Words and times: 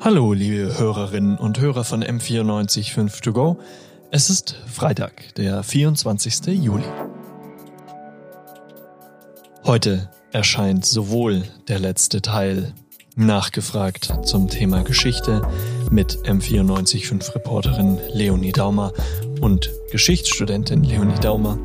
Hallo, 0.00 0.32
liebe 0.32 0.78
Hörerinnen 0.78 1.36
und 1.36 1.58
Hörer 1.58 1.82
von 1.82 2.04
M945 2.04 3.20
To 3.20 3.32
Go. 3.32 3.58
Es 4.12 4.30
ist 4.30 4.54
Freitag, 4.72 5.34
der 5.34 5.64
24. 5.64 6.46
Juli. 6.62 6.84
Heute 9.64 10.08
erscheint 10.30 10.86
sowohl 10.86 11.42
der 11.66 11.80
letzte 11.80 12.22
Teil 12.22 12.74
nachgefragt 13.16 14.12
zum 14.22 14.48
Thema 14.48 14.84
Geschichte 14.84 15.42
mit 15.90 16.16
M945 16.18 17.34
Reporterin 17.34 17.98
Leonie 18.12 18.52
Daumer 18.52 18.92
und 19.40 19.68
Geschichtsstudentin 19.90 20.84
Leonie 20.84 21.18
Daumer 21.20 21.58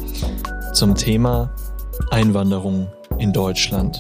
zum 0.74 0.96
Thema 0.96 1.54
Einwanderung 2.10 2.88
in 3.20 3.32
Deutschland 3.32 4.00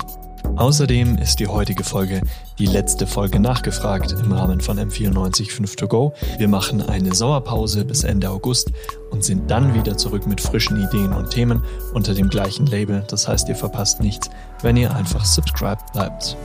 Außerdem 0.55 1.17
ist 1.17 1.39
die 1.39 1.47
heutige 1.47 1.83
Folge 1.83 2.21
die 2.59 2.67
letzte 2.67 3.07
Folge 3.07 3.39
nachgefragt 3.39 4.11
im 4.11 4.31
Rahmen 4.31 4.61
von 4.61 4.77
M945 4.77 5.77
To 5.77 5.87
Go. 5.87 6.13
Wir 6.37 6.47
machen 6.47 6.81
eine 6.81 7.15
Sauerpause 7.15 7.83
bis 7.85 8.03
Ende 8.03 8.29
August 8.29 8.71
und 9.09 9.23
sind 9.23 9.49
dann 9.49 9.73
wieder 9.73 9.97
zurück 9.97 10.27
mit 10.27 10.39
frischen 10.39 10.81
Ideen 10.81 11.11
und 11.11 11.31
Themen 11.31 11.63
unter 11.93 12.13
dem 12.13 12.29
gleichen 12.29 12.67
Label. 12.67 13.03
Das 13.07 13.27
heißt, 13.27 13.49
ihr 13.49 13.55
verpasst 13.55 13.99
nichts, 14.01 14.29
wenn 14.61 14.77
ihr 14.77 14.95
einfach 14.95 15.25
subscribed 15.25 15.91
bleibt. 15.93 16.37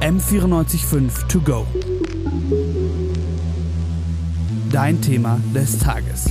M945 0.00 1.26
To 1.28 1.40
Go. 1.40 1.66
Dein 4.70 5.00
Thema 5.02 5.38
des 5.54 5.78
Tages. 5.78 6.30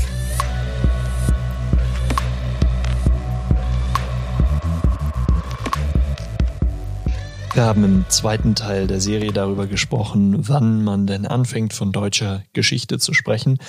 Wir 7.56 7.64
haben 7.64 7.86
im 7.86 8.06
zweiten 8.10 8.54
Teil 8.54 8.86
der 8.86 9.00
Serie 9.00 9.32
darüber 9.32 9.66
gesprochen, 9.66 10.50
wann 10.50 10.84
man 10.84 11.08
denn 11.08 11.26
anfängt, 11.26 11.72
von 11.72 11.94
deutscher 11.94 12.44
Geschichte 12.52 13.00
zu 13.00 13.14
sprechen. 13.14 13.60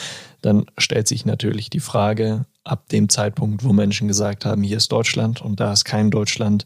Dann 0.43 0.67
stellt 0.77 1.07
sich 1.07 1.25
natürlich 1.25 1.71
die 1.71 1.79
Frage, 1.79 2.47
ab 2.65 2.89
dem 2.89 3.09
Zeitpunkt, 3.09 3.63
wo 3.63 3.73
Menschen 3.73 4.09
gesagt 4.09 4.45
haben, 4.45 4.65
hier 4.65 4.79
ist 4.79 4.91
Deutschland 4.91 5.41
und 5.41 5.61
da 5.61 5.73
ist 5.73 5.85
kein 5.85 6.11
Deutschland, 6.11 6.65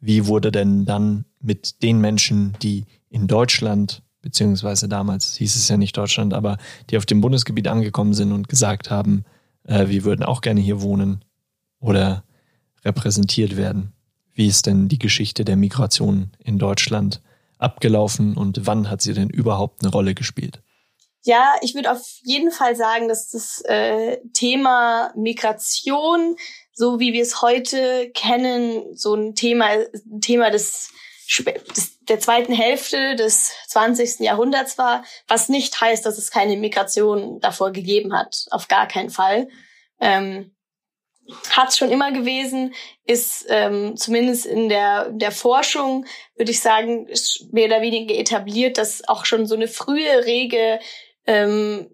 wie 0.00 0.26
wurde 0.26 0.50
denn 0.50 0.86
dann 0.86 1.26
mit 1.42 1.82
den 1.82 2.00
Menschen, 2.00 2.56
die 2.62 2.86
in 3.10 3.26
Deutschland, 3.26 4.02
beziehungsweise 4.22 4.88
damals 4.88 5.36
hieß 5.36 5.54
es 5.56 5.68
ja 5.68 5.76
nicht 5.76 5.94
Deutschland, 5.94 6.32
aber 6.32 6.56
die 6.88 6.96
auf 6.96 7.04
dem 7.04 7.20
Bundesgebiet 7.20 7.68
angekommen 7.68 8.14
sind 8.14 8.32
und 8.32 8.48
gesagt 8.48 8.90
haben, 8.90 9.26
äh, 9.64 9.88
wir 9.88 10.04
würden 10.04 10.22
auch 10.22 10.40
gerne 10.40 10.62
hier 10.62 10.80
wohnen 10.80 11.22
oder 11.80 12.24
repräsentiert 12.82 13.58
werden. 13.58 13.92
Wie 14.34 14.46
ist 14.46 14.66
denn 14.66 14.88
die 14.88 14.98
Geschichte 14.98 15.44
der 15.44 15.56
Migration 15.56 16.32
in 16.42 16.58
Deutschland 16.58 17.20
abgelaufen 17.58 18.36
und 18.36 18.66
wann 18.66 18.90
hat 18.90 19.02
sie 19.02 19.14
denn 19.14 19.30
überhaupt 19.30 19.82
eine 19.82 19.92
Rolle 19.92 20.14
gespielt? 20.14 20.62
Ja, 21.24 21.54
ich 21.60 21.74
würde 21.74 21.92
auf 21.92 22.04
jeden 22.24 22.50
Fall 22.50 22.74
sagen, 22.74 23.06
dass 23.08 23.30
das 23.30 23.62
äh, 23.66 24.18
Thema 24.32 25.12
Migration, 25.14 26.36
so 26.72 26.98
wie 26.98 27.12
wir 27.12 27.22
es 27.22 27.42
heute 27.42 28.10
kennen, 28.12 28.96
so 28.96 29.14
ein 29.14 29.36
Thema, 29.36 29.66
ein 29.66 30.20
Thema 30.20 30.50
des, 30.50 30.90
des 31.76 32.00
der 32.08 32.18
zweiten 32.18 32.52
Hälfte 32.52 33.14
des 33.14 33.52
20. 33.68 34.20
Jahrhunderts 34.20 34.78
war, 34.78 35.04
was 35.28 35.48
nicht 35.48 35.80
heißt, 35.80 36.04
dass 36.04 36.18
es 36.18 36.32
keine 36.32 36.56
Migration 36.56 37.38
davor 37.38 37.70
gegeben 37.70 38.12
hat. 38.12 38.46
Auf 38.50 38.66
gar 38.66 38.88
keinen 38.88 39.10
Fall. 39.10 39.48
Ähm, 40.00 40.52
hat 41.50 41.68
es 41.68 41.78
schon 41.78 41.90
immer 41.90 42.12
gewesen, 42.12 42.74
ist 43.04 43.46
ähm, 43.48 43.96
zumindest 43.96 44.46
in 44.46 44.68
der, 44.68 45.10
der 45.10 45.32
Forschung, 45.32 46.06
würde 46.36 46.50
ich 46.50 46.60
sagen, 46.60 47.08
mehr 47.50 47.66
oder 47.66 47.80
weniger 47.80 48.14
etabliert, 48.14 48.78
dass 48.78 49.08
auch 49.08 49.24
schon 49.24 49.46
so 49.46 49.54
eine 49.54 49.68
frühe 49.68 50.24
rege 50.24 50.80
ähm, 51.26 51.90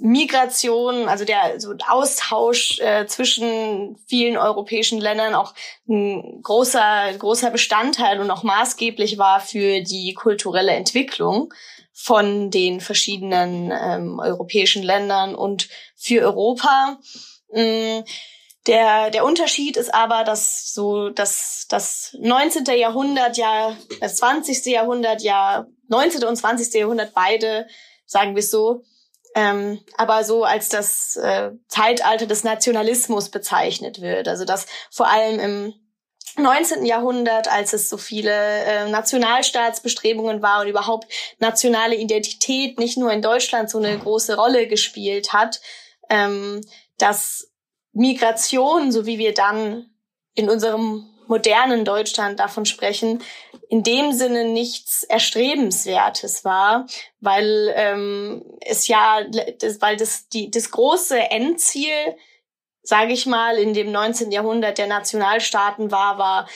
Migration, 0.00 1.08
also 1.08 1.24
der 1.24 1.60
so 1.60 1.74
Austausch 1.88 2.80
äh, 2.80 3.06
zwischen 3.06 3.98
vielen 4.06 4.38
europäischen 4.38 4.98
Ländern 4.98 5.34
auch 5.34 5.54
ein 5.88 6.40
großer, 6.42 7.12
großer 7.18 7.50
Bestandteil 7.50 8.20
und 8.20 8.30
auch 8.30 8.42
maßgeblich 8.42 9.18
war 9.18 9.40
für 9.40 9.82
die 9.82 10.14
kulturelle 10.14 10.72
Entwicklung 10.72 11.52
von 11.92 12.50
den 12.50 12.80
verschiedenen 12.80 13.70
ähm, 13.70 14.18
europäischen 14.20 14.82
Ländern 14.82 15.34
und 15.34 15.68
für 15.96 16.22
Europa. 16.22 16.98
Ähm, 17.52 18.04
der, 18.66 19.10
der 19.10 19.24
Unterschied 19.24 19.76
ist 19.76 19.92
aber, 19.94 20.24
dass 20.24 20.72
so 20.72 21.08
dass 21.08 21.66
das 21.68 22.16
19. 22.20 22.64
Jahrhundert, 22.76 23.36
ja, 23.36 23.76
das 24.00 24.16
20. 24.16 24.66
Jahrhundert, 24.66 25.22
ja, 25.22 25.66
19. 25.88 26.24
und 26.24 26.36
20. 26.36 26.74
Jahrhundert 26.74 27.14
beide, 27.14 27.66
sagen 28.06 28.34
wir 28.34 28.42
so, 28.42 28.82
ähm, 29.34 29.80
aber 29.96 30.24
so 30.24 30.44
als 30.44 30.68
das 30.68 31.16
äh, 31.16 31.52
Zeitalter 31.68 32.26
des 32.26 32.44
Nationalismus 32.44 33.30
bezeichnet 33.30 34.00
wird. 34.00 34.28
Also 34.28 34.44
dass 34.44 34.66
vor 34.90 35.08
allem 35.08 35.38
im 35.38 35.74
19. 36.36 36.84
Jahrhundert, 36.84 37.48
als 37.50 37.72
es 37.72 37.88
so 37.88 37.96
viele 37.96 38.30
äh, 38.32 38.88
Nationalstaatsbestrebungen 38.88 40.42
war 40.42 40.60
und 40.60 40.68
überhaupt 40.68 41.10
nationale 41.38 41.96
Identität 41.96 42.78
nicht 42.78 42.98
nur 42.98 43.12
in 43.12 43.22
Deutschland 43.22 43.70
so 43.70 43.78
eine 43.78 43.98
große 43.98 44.36
Rolle 44.36 44.66
gespielt 44.66 45.32
hat, 45.32 45.60
ähm, 46.08 46.60
dass 46.98 47.49
Migration, 47.92 48.92
so 48.92 49.06
wie 49.06 49.18
wir 49.18 49.34
dann 49.34 49.90
in 50.34 50.48
unserem 50.48 51.06
modernen 51.26 51.84
Deutschland 51.84 52.40
davon 52.40 52.66
sprechen, 52.66 53.22
in 53.68 53.84
dem 53.84 54.12
Sinne 54.12 54.44
nichts 54.44 55.04
Erstrebenswertes 55.04 56.44
war, 56.44 56.86
weil 57.20 57.72
ähm, 57.76 58.44
es 58.60 58.88
ja, 58.88 59.22
das, 59.58 59.80
weil 59.80 59.96
das 59.96 60.28
die 60.28 60.50
das 60.50 60.72
große 60.72 61.18
Endziel, 61.18 62.16
sage 62.82 63.12
ich 63.12 63.26
mal, 63.26 63.58
in 63.58 63.74
dem 63.74 63.92
19. 63.92 64.32
Jahrhundert 64.32 64.78
der 64.78 64.88
Nationalstaaten 64.88 65.92
war, 65.92 66.18
war 66.18 66.48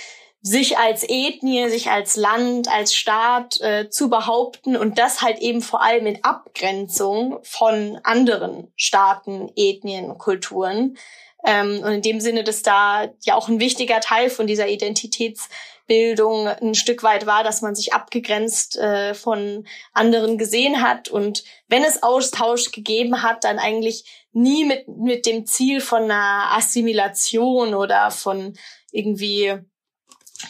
sich 0.47 0.77
als 0.77 1.05
Ethnie, 1.09 1.71
sich 1.71 1.88
als 1.91 2.16
Land, 2.16 2.69
als 2.69 2.94
Staat 2.94 3.59
äh, 3.62 3.88
zu 3.88 4.10
behaupten 4.10 4.77
und 4.77 4.99
das 4.99 5.22
halt 5.22 5.38
eben 5.38 5.62
vor 5.62 5.82
allem 5.82 6.06
in 6.06 6.22
Abgrenzung 6.22 7.38
von 7.43 7.99
anderen 8.05 8.71
Staaten, 8.77 9.50
Ethnien, 9.56 10.19
Kulturen. 10.19 10.99
Ähm, 11.47 11.81
und 11.82 11.93
in 11.93 12.03
dem 12.03 12.21
Sinne, 12.21 12.44
dass 12.44 12.60
da 12.60 13.09
ja 13.22 13.37
auch 13.37 13.49
ein 13.49 13.59
wichtiger 13.59 14.00
Teil 14.00 14.28
von 14.28 14.47
dieser 14.47 14.69
Identitätsbildung 14.69 16.49
ein 16.49 16.75
Stück 16.75 17.03
weit 17.03 17.25
war, 17.25 17.43
dass 17.43 17.62
man 17.62 17.75
sich 17.75 17.94
abgegrenzt 17.94 18.76
äh, 18.76 19.15
von 19.15 19.66
anderen 19.94 20.37
gesehen 20.37 20.82
hat. 20.82 21.09
Und 21.09 21.43
wenn 21.69 21.84
es 21.84 22.03
Austausch 22.03 22.71
gegeben 22.71 23.22
hat, 23.22 23.44
dann 23.44 23.59
eigentlich 23.59 24.26
nie 24.32 24.66
mit, 24.66 24.88
mit 24.88 25.25
dem 25.25 25.47
Ziel 25.47 25.81
von 25.81 26.03
einer 26.03 26.55
Assimilation 26.55 27.72
oder 27.72 28.11
von 28.11 28.59
irgendwie, 28.93 29.55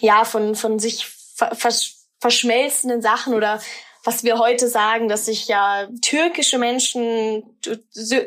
ja, 0.00 0.24
von, 0.24 0.54
von 0.54 0.78
sich 0.78 1.06
vers 1.06 2.00
verschmelzenden 2.20 3.02
Sachen 3.02 3.34
oder 3.34 3.60
was 4.02 4.24
wir 4.24 4.38
heute 4.38 4.66
sagen, 4.68 5.08
dass 5.08 5.26
sich 5.26 5.46
ja 5.46 5.88
türkische 6.00 6.58
Menschen, 6.58 7.58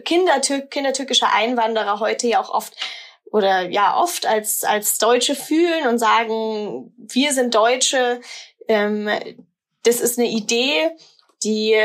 Kinder, 0.05 0.39
Kinder 0.39 0.93
türkischer 0.93 1.33
Einwanderer 1.33 1.99
heute 1.99 2.27
ja 2.27 2.39
auch 2.39 2.49
oft 2.49 2.75
oder 3.31 3.69
ja 3.69 3.97
oft 3.97 4.27
als 4.27 4.63
als 4.63 4.99
Deutsche 4.99 5.35
fühlen 5.35 5.87
und 5.87 5.97
sagen, 5.97 6.93
wir 6.97 7.33
sind 7.33 7.55
Deutsche. 7.55 8.21
Ähm, 8.67 9.09
das 9.83 9.99
ist 9.99 10.19
eine 10.19 10.27
Idee, 10.27 10.91
die 11.43 11.75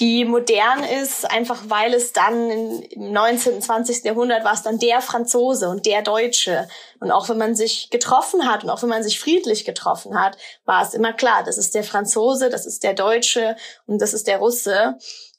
die 0.00 0.24
modern 0.24 0.84
ist, 0.84 1.28
einfach 1.28 1.64
weil 1.68 1.92
es 1.92 2.12
dann 2.12 2.50
im 2.50 3.12
19. 3.12 3.54
und 3.54 3.62
20. 3.62 4.04
Jahrhundert 4.04 4.44
war 4.44 4.52
es 4.52 4.62
dann 4.62 4.78
der 4.78 5.00
Franzose 5.00 5.68
und 5.68 5.86
der 5.86 6.02
Deutsche. 6.02 6.68
Und 7.00 7.10
auch 7.10 7.28
wenn 7.28 7.38
man 7.38 7.56
sich 7.56 7.90
getroffen 7.90 8.48
hat 8.48 8.62
und 8.62 8.70
auch 8.70 8.82
wenn 8.82 8.88
man 8.88 9.02
sich 9.02 9.18
friedlich 9.18 9.64
getroffen 9.64 10.20
hat, 10.20 10.36
war 10.64 10.82
es 10.82 10.94
immer 10.94 11.12
klar, 11.12 11.42
das 11.44 11.58
ist 11.58 11.74
der 11.74 11.84
Franzose, 11.84 12.48
das 12.48 12.66
ist 12.66 12.84
der 12.84 12.94
Deutsche 12.94 13.56
und 13.86 14.00
das 14.00 14.14
ist 14.14 14.26
der 14.28 14.38
Russe. 14.38 14.96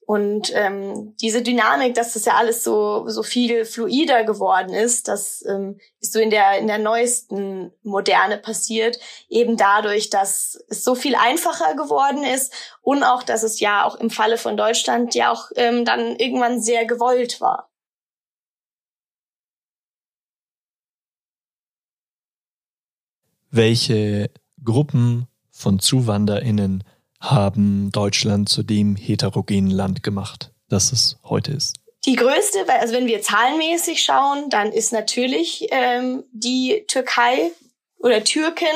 Und 0.09 0.51
ähm, 0.55 1.15
diese 1.21 1.43
Dynamik, 1.43 1.93
dass 1.93 2.13
das 2.13 2.25
ja 2.25 2.33
alles 2.33 2.63
so 2.63 3.07
so 3.07 3.21
viel 3.21 3.63
fluider 3.63 4.23
geworden 4.23 4.73
ist, 4.73 5.07
das 5.07 5.45
ähm, 5.47 5.79
ist 5.99 6.13
so 6.13 6.19
in 6.19 6.31
der 6.31 6.57
in 6.57 6.65
der 6.65 6.79
neuesten 6.79 7.71
Moderne 7.83 8.39
passiert, 8.39 8.99
eben 9.29 9.55
dadurch, 9.55 10.09
dass 10.09 10.59
es 10.67 10.83
so 10.83 10.95
viel 10.95 11.13
einfacher 11.13 11.75
geworden 11.75 12.23
ist 12.23 12.51
und 12.81 13.03
auch, 13.03 13.21
dass 13.21 13.43
es 13.43 13.59
ja 13.59 13.85
auch 13.85 13.97
im 13.97 14.09
Falle 14.09 14.39
von 14.39 14.57
Deutschland 14.57 15.13
ja 15.13 15.31
auch 15.31 15.51
ähm, 15.55 15.85
dann 15.85 16.15
irgendwann 16.15 16.59
sehr 16.59 16.87
gewollt 16.87 17.39
war. 17.39 17.69
Welche 23.51 24.31
Gruppen 24.63 25.27
von 25.51 25.77
ZuwanderInnen 25.77 26.83
haben 27.19 27.91
Deutschland 27.91 28.49
zu 28.49 28.63
dem 28.63 28.95
heterogenen 28.95 29.71
Land 29.71 30.03
gemacht, 30.03 30.51
das 30.69 30.91
es 30.91 31.17
heute 31.23 31.51
ist. 31.51 31.75
Die 32.05 32.15
größte, 32.15 32.59
also 32.69 32.93
wenn 32.93 33.07
wir 33.07 33.21
zahlenmäßig 33.21 34.01
schauen, 34.01 34.49
dann 34.49 34.71
ist 34.71 34.93
natürlich 34.93 35.67
ähm, 35.71 36.23
die 36.31 36.85
Türkei 36.87 37.51
oder 37.97 38.23
Türken 38.23 38.67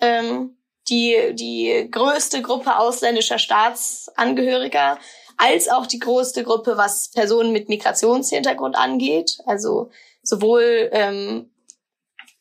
ähm, 0.00 0.58
die, 0.88 1.34
die 1.34 1.88
größte 1.90 2.42
Gruppe 2.42 2.78
ausländischer 2.78 3.38
Staatsangehöriger, 3.38 4.98
als 5.36 5.68
auch 5.68 5.86
die 5.86 5.98
größte 5.98 6.44
Gruppe, 6.44 6.76
was 6.76 7.10
Personen 7.10 7.52
mit 7.52 7.68
Migrationshintergrund 7.68 8.76
angeht. 8.76 9.38
Also 9.46 9.90
sowohl 10.22 10.90
ähm, 10.92 11.50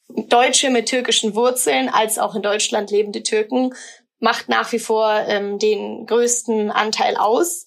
Deutsche 0.10 0.70
mit 0.70 0.88
türkischen 0.88 1.36
Wurzeln 1.36 1.90
als 1.90 2.18
auch 2.18 2.36
in 2.36 2.42
Deutschland 2.42 2.92
lebende 2.92 3.24
Türken 3.24 3.74
macht 4.20 4.50
nach 4.50 4.72
wie 4.72 4.80
vor 4.80 5.12
ähm, 5.28 5.60
den 5.60 6.06
größten 6.06 6.72
Anteil 6.72 7.18
aus. 7.18 7.66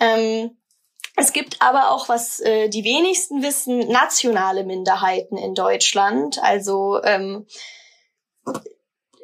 Ähm, 0.00 0.56
es 1.16 1.32
gibt 1.32 1.60
aber 1.60 1.90
auch, 1.90 2.08
was 2.08 2.38
äh, 2.40 2.68
die 2.68 2.84
wenigsten 2.84 3.42
wissen, 3.42 3.78
nationale 3.88 4.64
Minderheiten 4.64 5.36
in 5.36 5.54
Deutschland, 5.54 6.40
also 6.42 7.02
ähm, 7.02 7.46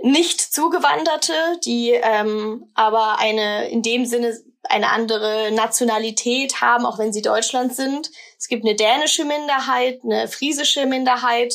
nicht 0.03 0.41
Zugewanderte, 0.41 1.33
die 1.65 1.93
ähm, 1.93 2.71
aber 2.75 3.19
eine 3.21 3.69
in 3.69 3.83
dem 3.83 4.05
Sinne 4.07 4.37
eine 4.65 4.91
andere 4.91 5.53
Nationalität 5.53 6.61
haben, 6.61 6.85
auch 6.85 6.99
wenn 6.99 7.13
sie 7.13 7.23
Deutschland 7.23 7.75
sind. 7.75 8.11
Es 8.39 8.49
gibt 8.49 8.65
eine 8.65 8.75
dänische 8.75 9.25
Minderheit, 9.25 10.01
eine 10.03 10.27
friesische 10.29 10.87
Minderheit, 10.87 11.55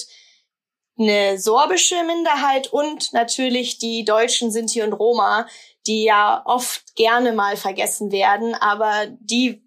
eine 1.00 1.40
sorbische 1.40 2.04
Minderheit 2.04 2.68
und 2.72 3.14
natürlich 3.14 3.78
die 3.78 4.04
Deutschen 4.04 4.52
Sinti 4.52 4.82
und 4.82 4.94
Roma, 4.94 5.48
die 5.88 6.04
ja 6.04 6.42
oft 6.46 6.96
gerne 6.96 7.32
mal 7.32 7.56
vergessen 7.56 8.12
werden, 8.12 8.54
aber 8.54 9.08
die 9.20 9.64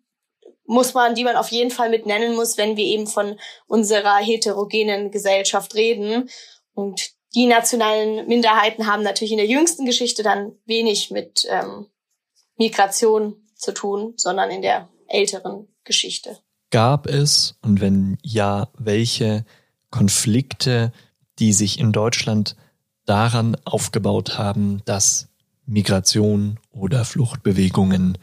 muss 0.66 0.94
man, 0.94 1.14
die 1.14 1.24
man 1.24 1.36
auf 1.36 1.48
jeden 1.48 1.70
Fall 1.70 1.90
mit 1.90 2.06
nennen 2.06 2.34
muss, 2.34 2.56
wenn 2.56 2.76
wir 2.76 2.84
eben 2.84 3.06
von 3.06 3.38
unserer 3.66 4.16
heterogenen 4.16 5.10
Gesellschaft 5.10 5.74
reden. 5.74 6.30
Und 6.74 7.10
die 7.34 7.46
nationalen 7.46 8.26
Minderheiten 8.28 8.86
haben 8.86 9.02
natürlich 9.02 9.32
in 9.32 9.38
der 9.38 9.46
jüngsten 9.46 9.84
Geschichte 9.84 10.22
dann 10.22 10.52
wenig 10.64 11.10
mit 11.10 11.46
ähm, 11.50 11.86
Migration 12.56 13.36
zu 13.54 13.72
tun, 13.72 14.14
sondern 14.16 14.50
in 14.50 14.62
der 14.62 14.88
älteren 15.08 15.68
Geschichte. 15.84 16.38
Gab 16.70 17.06
es 17.06 17.56
und 17.62 17.80
wenn 17.80 18.18
ja, 18.22 18.70
welche 18.78 19.44
Konflikte, 19.90 20.92
die 21.42 21.52
sich 21.52 21.80
in 21.80 21.90
Deutschland 21.90 22.54
daran 23.04 23.56
aufgebaut 23.64 24.38
haben, 24.38 24.80
dass 24.84 25.26
Migration 25.66 26.60
oder 26.70 27.04
Fluchtbewegungen 27.04 28.16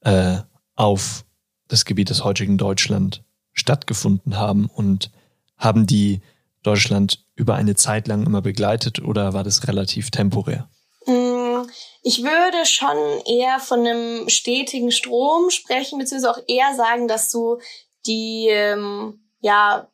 äh, 0.00 0.38
auf 0.74 1.24
das 1.68 1.84
Gebiet 1.84 2.10
des 2.10 2.24
heutigen 2.24 2.58
Deutschland 2.58 3.22
stattgefunden 3.52 4.36
haben 4.36 4.66
und 4.66 5.12
haben 5.56 5.86
die 5.86 6.20
Deutschland 6.64 7.24
über 7.36 7.54
eine 7.54 7.76
Zeit 7.76 8.08
lang 8.08 8.26
immer 8.26 8.42
begleitet 8.42 9.00
oder 9.00 9.34
war 9.34 9.44
das 9.44 9.68
relativ 9.68 10.10
temporär? 10.10 10.68
Mm, 11.06 11.68
ich 12.02 12.24
würde 12.24 12.66
schon 12.66 12.96
eher 13.24 13.60
von 13.60 13.86
einem 13.86 14.28
stetigen 14.28 14.90
Strom 14.90 15.50
sprechen, 15.50 16.00
beziehungsweise 16.00 16.32
auch 16.32 16.42
eher 16.48 16.74
sagen, 16.74 17.06
dass 17.06 17.30
so 17.30 17.60
die 18.04 18.48
ähm, 18.50 19.20
ja, 19.38 19.86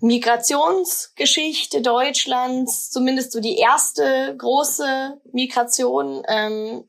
Migrationsgeschichte 0.00 1.82
Deutschlands, 1.82 2.90
zumindest 2.90 3.32
so 3.32 3.40
die 3.40 3.56
erste 3.56 4.34
große 4.36 5.20
Migration, 5.32 6.22
ähm, 6.28 6.84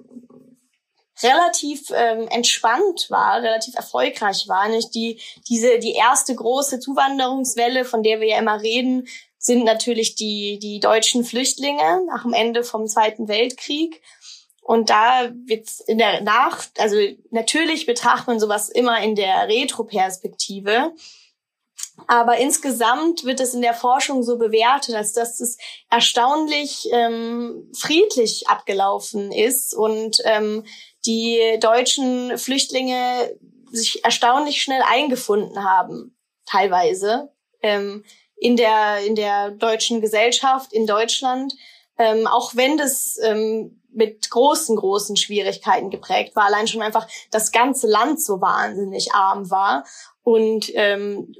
relativ 1.23 1.91
ähm, 1.93 2.27
entspannt 2.29 3.07
war, 3.09 3.41
relativ 3.41 3.75
erfolgreich 3.75 4.47
war. 4.47 4.69
Nicht 4.69 4.95
die 4.95 5.19
diese 5.47 5.79
die 5.79 5.93
erste 5.93 6.35
große 6.35 6.79
Zuwanderungswelle, 6.79 7.85
von 7.85 8.03
der 8.03 8.19
wir 8.19 8.27
ja 8.27 8.39
immer 8.39 8.61
reden, 8.61 9.07
sind 9.37 9.63
natürlich 9.63 10.15
die 10.15 10.59
die 10.59 10.79
deutschen 10.79 11.23
Flüchtlinge 11.23 12.05
nach 12.07 12.23
dem 12.23 12.33
Ende 12.33 12.63
vom 12.63 12.87
Zweiten 12.87 13.27
Weltkrieg. 13.27 14.01
Und 14.61 14.89
da 14.89 15.31
wird's 15.45 15.79
in 15.79 15.97
der 15.97 16.21
Nacht, 16.21 16.79
also 16.79 16.95
natürlich 17.31 17.87
betrachtet 17.87 18.27
man 18.27 18.39
sowas 18.39 18.69
immer 18.69 19.01
in 19.01 19.15
der 19.15 19.47
Retroperspektive. 19.47 20.93
Aber 22.07 22.37
insgesamt 22.37 23.23
wird 23.23 23.39
es 23.39 23.53
in 23.53 23.61
der 23.61 23.73
Forschung 23.73 24.23
so 24.23 24.37
bewertet, 24.37 24.95
als 24.95 25.13
dass 25.13 25.39
es 25.39 25.57
erstaunlich 25.89 26.87
ähm, 26.91 27.71
friedlich 27.77 28.47
abgelaufen 28.47 29.31
ist 29.31 29.73
und 29.73 30.17
ähm, 30.25 30.65
die 31.05 31.39
deutschen 31.59 32.37
Flüchtlinge 32.37 33.35
sich 33.71 34.03
erstaunlich 34.03 34.61
schnell 34.61 34.81
eingefunden 34.85 35.63
haben, 35.63 36.17
teilweise 36.45 37.31
ähm, 37.61 38.03
in 38.35 38.57
der 38.57 39.05
in 39.05 39.15
der 39.15 39.51
deutschen 39.51 40.01
Gesellschaft 40.01 40.73
in 40.73 40.87
Deutschland, 40.87 41.53
ähm, 41.97 42.27
auch 42.27 42.55
wenn 42.55 42.77
das 42.77 43.17
ähm, 43.23 43.81
mit 43.93 44.29
großen 44.29 44.75
großen 44.75 45.17
Schwierigkeiten 45.17 45.89
geprägt 45.89 46.35
war, 46.35 46.45
allein 46.45 46.67
schon 46.67 46.81
einfach 46.81 47.07
das 47.29 47.51
ganze 47.51 47.87
Land 47.87 48.21
so 48.21 48.41
wahnsinnig 48.41 49.13
arm 49.13 49.49
war 49.51 49.85
und 50.23 50.71
ähm, 50.73 51.33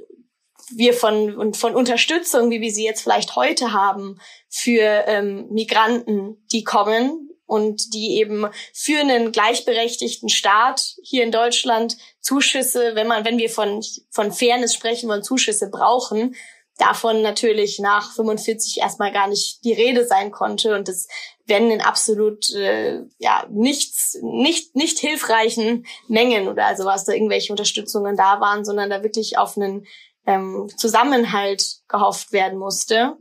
wir 0.70 0.94
von 0.94 1.36
und 1.36 1.56
von 1.56 1.74
Unterstützung, 1.74 2.50
wie 2.50 2.60
wir 2.60 2.70
sie 2.70 2.84
jetzt 2.84 3.02
vielleicht 3.02 3.36
heute 3.36 3.72
haben, 3.72 4.18
für 4.48 5.04
ähm, 5.06 5.48
Migranten, 5.50 6.44
die 6.52 6.64
kommen, 6.64 7.28
und 7.52 7.92
die 7.92 8.16
eben 8.16 8.46
für 8.72 8.98
einen 8.98 9.30
gleichberechtigten 9.30 10.30
Staat 10.30 10.96
hier 11.02 11.22
in 11.22 11.30
Deutschland 11.30 11.98
Zuschüsse, 12.20 12.94
wenn 12.94 13.06
man, 13.06 13.26
wenn 13.26 13.36
wir 13.36 13.50
von, 13.50 13.84
von 14.10 14.32
Fairness 14.32 14.72
sprechen 14.72 15.10
wollen, 15.10 15.22
Zuschüsse 15.22 15.68
brauchen, 15.68 16.34
davon 16.78 17.20
natürlich 17.20 17.78
nach 17.78 18.14
45 18.14 18.78
erstmal 18.78 19.12
gar 19.12 19.28
nicht 19.28 19.64
die 19.64 19.74
Rede 19.74 20.06
sein 20.06 20.30
konnte. 20.30 20.74
Und 20.74 20.88
es 20.88 21.08
werden 21.44 21.70
in 21.70 21.82
absolut 21.82 22.50
äh, 22.54 23.02
ja 23.18 23.46
nichts 23.50 24.16
nicht 24.22 24.74
nicht 24.74 24.98
hilfreichen 24.98 25.86
Mengen 26.08 26.48
oder 26.48 26.64
also 26.64 26.86
was 26.86 27.04
da 27.04 27.12
irgendwelche 27.12 27.52
Unterstützungen 27.52 28.16
da 28.16 28.40
waren, 28.40 28.64
sondern 28.64 28.88
da 28.88 29.02
wirklich 29.02 29.36
auf 29.36 29.58
einen 29.58 29.86
ähm, 30.26 30.68
Zusammenhalt 30.76 31.80
gehofft 31.88 32.32
werden 32.32 32.58
musste. 32.58 33.16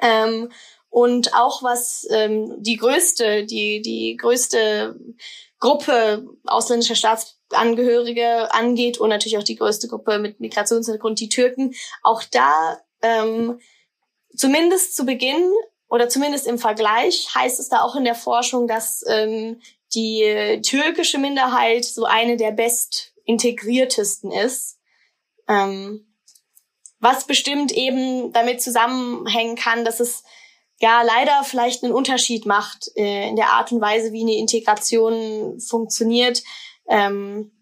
Ähm, 0.00 0.50
und 0.88 1.34
auch 1.34 1.62
was 1.62 2.06
ähm, 2.10 2.54
die 2.58 2.76
größte, 2.76 3.44
die, 3.44 3.82
die 3.82 4.16
größte 4.16 4.98
Gruppe 5.58 6.26
ausländischer 6.44 6.94
Staatsangehörige 6.94 8.52
angeht 8.54 8.98
und 8.98 9.10
natürlich 9.10 9.38
auch 9.38 9.42
die 9.42 9.56
größte 9.56 9.88
Gruppe 9.88 10.18
mit 10.18 10.40
Migrationshintergrund, 10.40 11.20
die 11.20 11.28
Türken, 11.28 11.74
auch 12.02 12.22
da 12.24 12.80
ähm, 13.02 13.60
zumindest 14.34 14.96
zu 14.96 15.04
Beginn 15.04 15.50
oder 15.88 16.08
zumindest 16.08 16.46
im 16.46 16.58
Vergleich 16.58 17.28
heißt 17.34 17.60
es 17.60 17.68
da 17.68 17.82
auch 17.82 17.96
in 17.96 18.04
der 18.04 18.14
Forschung, 18.14 18.66
dass 18.66 19.04
ähm, 19.06 19.60
die 19.94 20.60
türkische 20.62 21.18
Minderheit 21.18 21.84
so 21.84 22.04
eine 22.04 22.36
der 22.36 22.52
best 22.52 23.12
integriertesten 23.24 24.32
ist. 24.32 24.75
Ähm, 25.48 26.06
was 26.98 27.26
bestimmt 27.26 27.72
eben 27.72 28.32
damit 28.32 28.62
zusammenhängen 28.62 29.56
kann, 29.56 29.84
dass 29.84 30.00
es 30.00 30.24
ja 30.78 31.02
leider 31.02 31.44
vielleicht 31.44 31.84
einen 31.84 31.92
Unterschied 31.92 32.46
macht 32.46 32.90
äh, 32.96 33.28
in 33.28 33.36
der 33.36 33.50
Art 33.50 33.72
und 33.72 33.80
Weise, 33.80 34.12
wie 34.12 34.22
eine 34.22 34.36
Integration 34.36 35.60
funktioniert. 35.60 36.42
Ähm, 36.88 37.52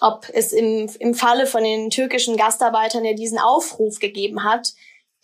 ob 0.00 0.28
es 0.32 0.52
im, 0.52 0.88
im 0.98 1.14
Falle 1.14 1.46
von 1.46 1.64
den 1.64 1.90
türkischen 1.90 2.36
Gastarbeitern, 2.36 3.02
der 3.02 3.14
diesen 3.14 3.38
Aufruf 3.38 3.98
gegeben 3.98 4.44
hat, 4.44 4.72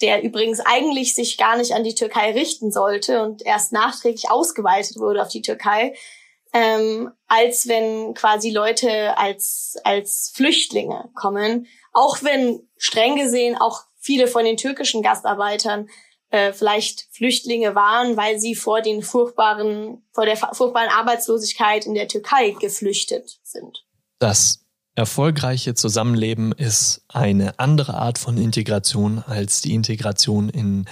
der 0.00 0.22
übrigens 0.22 0.60
eigentlich 0.60 1.14
sich 1.14 1.38
gar 1.38 1.56
nicht 1.56 1.72
an 1.72 1.84
die 1.84 1.94
Türkei 1.94 2.32
richten 2.32 2.70
sollte 2.70 3.22
und 3.22 3.44
erst 3.46 3.72
nachträglich 3.72 4.30
ausgeweitet 4.30 4.98
wurde 4.98 5.22
auf 5.22 5.28
die 5.28 5.42
Türkei, 5.42 5.94
ähm, 6.56 7.10
als 7.26 7.68
wenn 7.68 8.14
quasi 8.14 8.50
Leute 8.50 9.18
als, 9.18 9.76
als 9.84 10.32
Flüchtlinge 10.34 11.10
kommen. 11.14 11.66
Auch 11.92 12.22
wenn 12.22 12.66
streng 12.78 13.16
gesehen 13.16 13.56
auch 13.56 13.82
viele 13.98 14.26
von 14.26 14.44
den 14.44 14.56
türkischen 14.56 15.02
Gastarbeitern 15.02 15.88
äh, 16.30 16.54
vielleicht 16.54 17.08
Flüchtlinge 17.10 17.74
waren, 17.74 18.16
weil 18.16 18.40
sie 18.40 18.54
vor 18.54 18.80
den 18.80 19.02
furchtbaren, 19.02 20.02
vor 20.12 20.24
der 20.24 20.36
furchtbaren 20.36 20.88
Arbeitslosigkeit 20.88 21.84
in 21.84 21.94
der 21.94 22.08
Türkei 22.08 22.50
geflüchtet 22.58 23.38
sind. 23.42 23.84
Das 24.18 24.60
erfolgreiche 24.94 25.74
Zusammenleben 25.74 26.52
ist 26.52 27.02
eine 27.08 27.58
andere 27.58 27.94
Art 27.94 28.16
von 28.16 28.38
Integration 28.38 29.22
als 29.26 29.60
die 29.60 29.74
Integration 29.74 30.48
in 30.48 30.86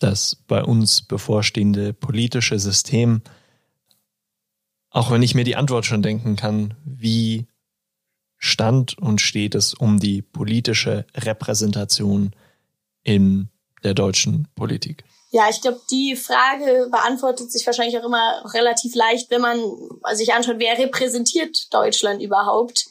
das 0.00 0.36
bei 0.48 0.62
uns 0.62 1.00
bevorstehende 1.00 1.94
politische 1.94 2.58
System. 2.58 3.22
Auch 4.92 5.10
wenn 5.10 5.22
ich 5.22 5.34
mir 5.34 5.44
die 5.44 5.56
Antwort 5.56 5.86
schon 5.86 6.02
denken 6.02 6.36
kann, 6.36 6.74
wie 6.84 7.46
stand 8.36 8.98
und 8.98 9.20
steht 9.20 9.54
es 9.54 9.72
um 9.72 9.98
die 9.98 10.20
politische 10.20 11.06
Repräsentation 11.14 12.32
in 13.02 13.48
der 13.84 13.94
deutschen 13.94 14.48
Politik? 14.54 15.04
Ja, 15.30 15.48
ich 15.48 15.62
glaube, 15.62 15.80
die 15.90 16.14
Frage 16.14 16.88
beantwortet 16.90 17.50
sich 17.50 17.64
wahrscheinlich 17.64 17.98
auch 17.98 18.04
immer 18.04 18.44
relativ 18.52 18.94
leicht, 18.94 19.30
wenn 19.30 19.40
man 19.40 19.60
sich 20.12 20.34
anschaut, 20.34 20.56
wer 20.58 20.78
repräsentiert 20.78 21.72
Deutschland 21.72 22.20
überhaupt. 22.20 22.86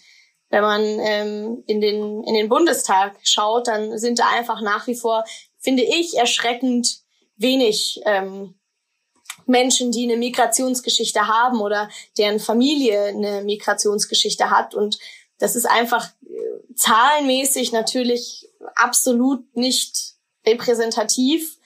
Wenn 0.49 0.63
man 0.63 0.81
ähm, 0.81 1.63
in, 1.67 1.81
den, 1.81 2.23
in 2.23 2.33
den 2.33 2.49
Bundestag 2.49 3.15
schaut, 3.21 3.67
dann 3.67 3.97
sind 3.99 4.19
da 4.19 4.27
einfach 4.29 4.61
nach 4.61 4.87
wie 4.87 4.95
vor, 4.95 5.23
finde 5.59 5.83
ich, 5.83 6.17
erschreckend 6.17 7.01
wenig 7.37 8.01
ähm, 8.05 8.55
Menschen, 9.51 9.91
die 9.91 10.03
eine 10.03 10.17
Migrationsgeschichte 10.17 11.27
haben 11.27 11.61
oder 11.61 11.89
deren 12.17 12.39
Familie 12.39 13.03
eine 13.05 13.43
Migrationsgeschichte 13.43 14.49
hat. 14.49 14.73
Und 14.73 14.97
das 15.37 15.55
ist 15.55 15.65
einfach 15.65 16.09
äh, 16.23 16.73
zahlenmäßig 16.75 17.71
natürlich 17.71 18.49
absolut 18.75 19.55
nicht 19.55 20.15
repräsentativ. 20.45 21.57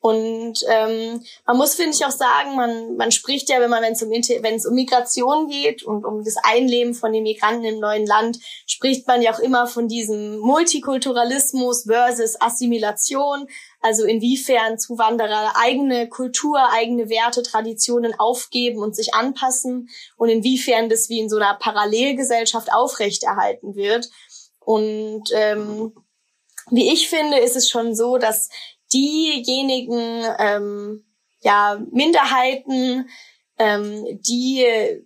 Und 0.00 0.60
ähm, 0.68 1.24
man 1.44 1.56
muss, 1.56 1.74
finde 1.74 1.96
ich, 1.96 2.04
auch 2.04 2.12
sagen, 2.12 2.54
man, 2.54 2.96
man 2.96 3.10
spricht 3.10 3.48
ja, 3.48 3.60
wenn 3.60 3.70
man, 3.70 3.82
wenn 3.82 3.94
es 3.94 4.02
um, 4.02 4.10
wenn 4.10 4.54
es 4.54 4.64
um 4.64 4.74
Migration 4.74 5.48
geht 5.48 5.82
und 5.82 6.04
um 6.04 6.22
das 6.22 6.36
Einleben 6.42 6.94
von 6.94 7.12
den 7.12 7.24
Migranten 7.24 7.64
im 7.64 7.80
neuen 7.80 8.06
Land, 8.06 8.38
spricht 8.66 9.08
man 9.08 9.22
ja 9.22 9.34
auch 9.34 9.40
immer 9.40 9.66
von 9.66 9.88
diesem 9.88 10.38
Multikulturalismus 10.38 11.84
versus 11.84 12.40
Assimilation. 12.40 13.48
Also 13.80 14.04
inwiefern 14.04 14.78
Zuwanderer 14.78 15.54
eigene 15.56 16.08
Kultur, 16.08 16.60
eigene 16.70 17.08
Werte, 17.08 17.42
Traditionen 17.42 18.14
aufgeben 18.18 18.80
und 18.80 18.94
sich 18.94 19.14
anpassen 19.14 19.88
und 20.16 20.28
inwiefern 20.28 20.88
das 20.88 21.08
wie 21.08 21.18
in 21.18 21.28
so 21.28 21.36
einer 21.36 21.54
Parallelgesellschaft 21.54 22.72
aufrechterhalten 22.72 23.74
wird. 23.74 24.08
Und 24.60 25.24
ähm, 25.32 25.92
wie 26.70 26.92
ich 26.92 27.08
finde, 27.08 27.38
ist 27.38 27.56
es 27.56 27.70
schon 27.70 27.94
so, 27.94 28.18
dass 28.18 28.48
diejenigen 28.92 30.24
ähm, 30.38 31.04
ja, 31.40 31.80
Minderheiten, 31.90 33.08
ähm, 33.58 34.20
die, 34.22 34.64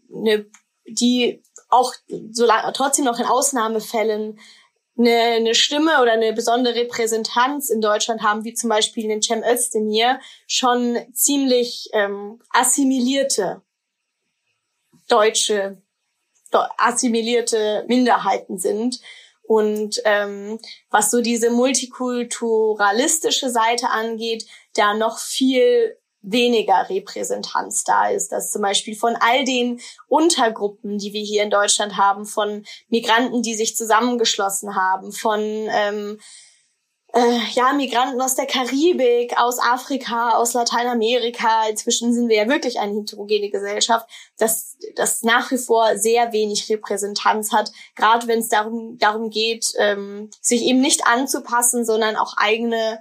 ne, 0.08 0.46
die 0.86 1.42
auch 1.68 1.94
so 2.30 2.44
lang, 2.44 2.72
trotzdem 2.74 3.04
noch 3.04 3.18
in 3.18 3.26
Ausnahmefällen 3.26 4.38
eine, 4.98 5.16
eine 5.16 5.54
Stimme 5.54 6.02
oder 6.02 6.12
eine 6.12 6.32
besondere 6.32 6.74
Repräsentanz 6.74 7.70
in 7.70 7.80
Deutschland 7.80 8.22
haben, 8.22 8.44
wie 8.44 8.54
zum 8.54 8.68
Beispiel 8.68 9.08
den 9.08 9.22
Cem 9.22 9.42
Özdemir, 9.42 10.20
schon 10.46 10.98
ziemlich 11.12 11.88
ähm, 11.92 12.40
assimilierte 12.50 13.62
deutsche, 15.08 15.82
assimilierte 16.78 17.84
Minderheiten 17.88 18.58
sind. 18.58 19.00
Und 19.52 20.00
ähm, 20.06 20.58
was 20.88 21.10
so 21.10 21.20
diese 21.20 21.50
multikulturalistische 21.50 23.50
Seite 23.50 23.90
angeht, 23.90 24.46
da 24.72 24.94
noch 24.94 25.18
viel 25.18 25.98
weniger 26.22 26.88
Repräsentanz 26.88 27.84
da 27.84 28.08
ist, 28.08 28.32
dass 28.32 28.50
zum 28.50 28.62
Beispiel 28.62 28.96
von 28.96 29.14
all 29.20 29.44
den 29.44 29.78
Untergruppen, 30.08 30.96
die 30.96 31.12
wir 31.12 31.20
hier 31.20 31.42
in 31.42 31.50
Deutschland 31.50 31.98
haben, 31.98 32.24
von 32.24 32.64
Migranten, 32.88 33.42
die 33.42 33.54
sich 33.54 33.76
zusammengeschlossen 33.76 34.74
haben, 34.74 35.12
von 35.12 35.42
ähm, 35.42 36.18
äh, 37.12 37.38
ja, 37.52 37.72
Migranten 37.74 38.20
aus 38.20 38.34
der 38.34 38.46
Karibik, 38.46 39.38
aus 39.38 39.58
Afrika, 39.58 40.30
aus 40.30 40.54
Lateinamerika. 40.54 41.68
Inzwischen 41.68 42.14
sind 42.14 42.28
wir 42.28 42.36
ja 42.36 42.48
wirklich 42.48 42.78
eine 42.78 43.00
heterogene 43.00 43.50
Gesellschaft, 43.50 44.08
dass 44.38 44.78
das 44.96 45.22
nach 45.22 45.50
wie 45.50 45.58
vor 45.58 45.98
sehr 45.98 46.32
wenig 46.32 46.70
Repräsentanz 46.70 47.52
hat, 47.52 47.70
gerade 47.96 48.26
wenn 48.28 48.38
es 48.38 48.48
darum, 48.48 48.96
darum 48.98 49.28
geht, 49.28 49.72
ähm, 49.78 50.30
sich 50.40 50.62
eben 50.62 50.80
nicht 50.80 51.06
anzupassen, 51.06 51.84
sondern 51.84 52.16
auch 52.16 52.34
eigene 52.38 53.00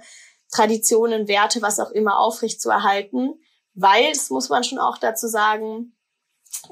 Traditionen, 0.50 1.28
Werte, 1.28 1.62
was 1.62 1.80
auch 1.80 1.90
immer 1.90 2.18
aufrecht 2.18 2.60
zu 2.60 2.68
erhalten. 2.68 3.40
Weil, 3.74 4.12
das 4.12 4.28
muss 4.28 4.50
man 4.50 4.64
schon 4.64 4.78
auch 4.78 4.98
dazu 4.98 5.26
sagen, 5.26 5.96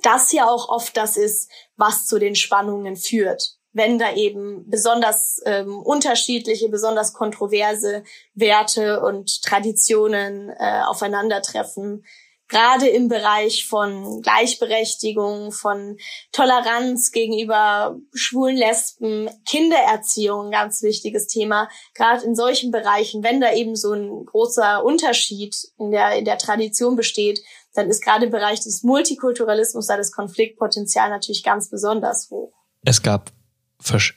das 0.03 0.31
ja 0.33 0.47
auch 0.47 0.69
oft 0.69 0.95
das 0.99 1.17
ist, 1.17 1.51
was 1.77 2.07
zu 2.07 2.19
den 2.19 2.37
Spannungen 2.37 2.97
führt 2.97 3.60
wenn 3.73 3.99
da 3.99 4.15
eben 4.15 4.69
besonders 4.69 5.41
ähm, 5.45 5.81
unterschiedliche, 5.81 6.69
besonders 6.69 7.13
kontroverse 7.13 8.03
Werte 8.35 9.01
und 9.01 9.43
Traditionen 9.43 10.51
äh, 10.51 10.83
aufeinandertreffen. 10.87 12.05
Gerade 12.49 12.89
im 12.89 13.07
Bereich 13.07 13.69
von 13.69 14.23
Gleichberechtigung, 14.23 15.53
von 15.53 15.99
Toleranz 16.33 17.13
gegenüber 17.13 17.97
schwulen 18.13 18.57
Lesben, 18.57 19.31
Kindererziehung, 19.47 20.51
ganz 20.51 20.83
wichtiges 20.83 21.29
Thema. 21.29 21.69
Gerade 21.95 22.25
in 22.25 22.35
solchen 22.35 22.73
Bereichen, 22.73 23.23
wenn 23.23 23.41
da 23.41 23.53
eben 23.53 23.77
so 23.77 23.93
ein 23.93 24.25
großer 24.25 24.85
Unterschied 24.85 25.55
in 25.79 25.93
der, 25.93 26.17
in 26.17 26.25
der 26.25 26.39
Tradition 26.39 26.97
besteht, 26.97 27.41
dann 27.75 27.89
ist 27.89 28.03
gerade 28.03 28.25
im 28.25 28.33
Bereich 28.33 28.61
des 28.61 28.83
Multikulturalismus 28.83 29.87
da 29.87 29.97
das 29.97 30.11
Konfliktpotenzial 30.11 31.09
natürlich 31.09 31.45
ganz 31.45 31.71
besonders 31.71 32.31
hoch. 32.31 32.53
Es 32.85 33.01
gab 33.01 33.31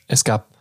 es 0.08 0.24
gab, 0.24 0.56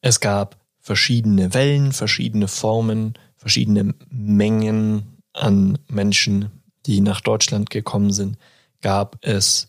es 0.00 0.20
gab 0.20 0.56
verschiedene 0.80 1.54
Wellen, 1.54 1.92
verschiedene 1.92 2.48
Formen, 2.48 3.14
verschiedene 3.36 3.94
Mengen 4.08 5.22
an 5.32 5.78
Menschen, 5.88 6.62
die 6.86 7.00
nach 7.00 7.20
Deutschland 7.20 7.70
gekommen 7.70 8.12
sind. 8.12 8.38
Gab 8.82 9.18
es 9.22 9.68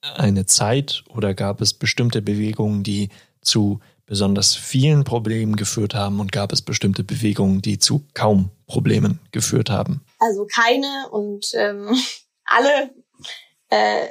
eine 0.00 0.46
Zeit 0.46 1.04
oder 1.08 1.34
gab 1.34 1.60
es 1.60 1.74
bestimmte 1.74 2.22
Bewegungen, 2.22 2.82
die 2.82 3.10
zu 3.42 3.80
besonders 4.06 4.56
vielen 4.56 5.04
Problemen 5.04 5.54
geführt 5.56 5.94
haben 5.94 6.20
und 6.20 6.32
gab 6.32 6.52
es 6.52 6.62
bestimmte 6.62 7.04
Bewegungen, 7.04 7.62
die 7.62 7.78
zu 7.78 8.06
kaum 8.12 8.50
Problemen 8.66 9.20
geführt 9.30 9.70
haben? 9.70 10.00
Also 10.18 10.46
keine 10.46 11.08
und 11.10 11.46
ähm, 11.54 11.94
alle 12.44 12.90
äh, 13.68 14.08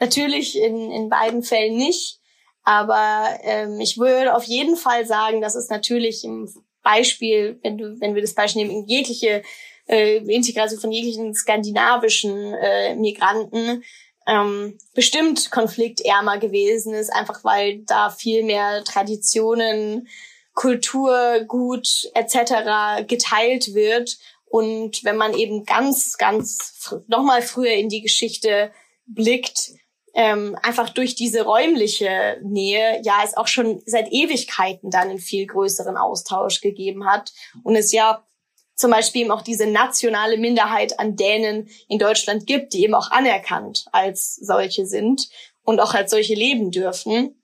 natürlich 0.00 0.58
in, 0.58 0.90
in 0.90 1.08
beiden 1.08 1.42
Fällen 1.42 1.76
nicht. 1.76 2.18
Aber 2.66 3.38
ähm, 3.44 3.80
ich 3.80 3.96
würde 3.96 4.34
auf 4.34 4.42
jeden 4.42 4.74
Fall 4.74 5.06
sagen, 5.06 5.40
dass 5.40 5.54
es 5.54 5.68
natürlich 5.68 6.24
im 6.24 6.52
Beispiel, 6.82 7.60
wenn 7.62 7.78
du, 7.78 8.00
wenn 8.00 8.16
wir 8.16 8.22
das 8.22 8.34
Beispiel 8.34 8.64
nehmen, 8.64 8.82
in 8.82 8.88
jegliche 8.88 9.42
äh, 9.86 10.16
Integration 10.16 10.80
von 10.80 10.90
jeglichen 10.90 11.32
skandinavischen 11.32 12.54
äh, 12.54 12.96
Migranten 12.96 13.84
ähm, 14.26 14.78
bestimmt 14.94 15.52
konfliktärmer 15.52 16.38
gewesen 16.38 16.92
ist, 16.92 17.10
einfach 17.10 17.44
weil 17.44 17.84
da 17.84 18.10
viel 18.10 18.42
mehr 18.42 18.82
Traditionen, 18.82 20.08
Kultur, 20.52 21.44
Gut 21.46 22.10
etc. 22.14 23.06
geteilt 23.06 23.74
wird. 23.74 24.18
Und 24.46 25.04
wenn 25.04 25.16
man 25.16 25.34
eben 25.34 25.64
ganz, 25.64 26.18
ganz 26.18 26.96
nochmal 27.06 27.42
früher 27.42 27.74
in 27.74 27.88
die 27.88 28.02
Geschichte 28.02 28.72
blickt, 29.06 29.70
ähm, 30.16 30.56
einfach 30.62 30.88
durch 30.88 31.14
diese 31.14 31.42
räumliche 31.42 32.40
Nähe 32.42 33.02
ja 33.04 33.20
es 33.22 33.36
auch 33.36 33.46
schon 33.46 33.82
seit 33.84 34.10
Ewigkeiten 34.10 34.90
dann 34.90 35.10
einen 35.10 35.18
viel 35.18 35.46
größeren 35.46 35.98
Austausch 35.98 36.62
gegeben 36.62 37.06
hat 37.06 37.34
und 37.62 37.76
es 37.76 37.92
ja 37.92 38.26
zum 38.74 38.90
Beispiel 38.90 39.22
eben 39.22 39.30
auch 39.30 39.42
diese 39.42 39.66
nationale 39.66 40.38
Minderheit 40.38 40.98
an 40.98 41.16
Dänen 41.16 41.68
in 41.88 41.98
Deutschland 41.98 42.46
gibt, 42.46 42.72
die 42.72 42.82
eben 42.84 42.94
auch 42.94 43.10
anerkannt 43.10 43.84
als 43.92 44.36
solche 44.36 44.86
sind 44.86 45.28
und 45.62 45.80
auch 45.80 45.92
als 45.92 46.10
solche 46.10 46.34
leben 46.34 46.70
dürfen. 46.70 47.42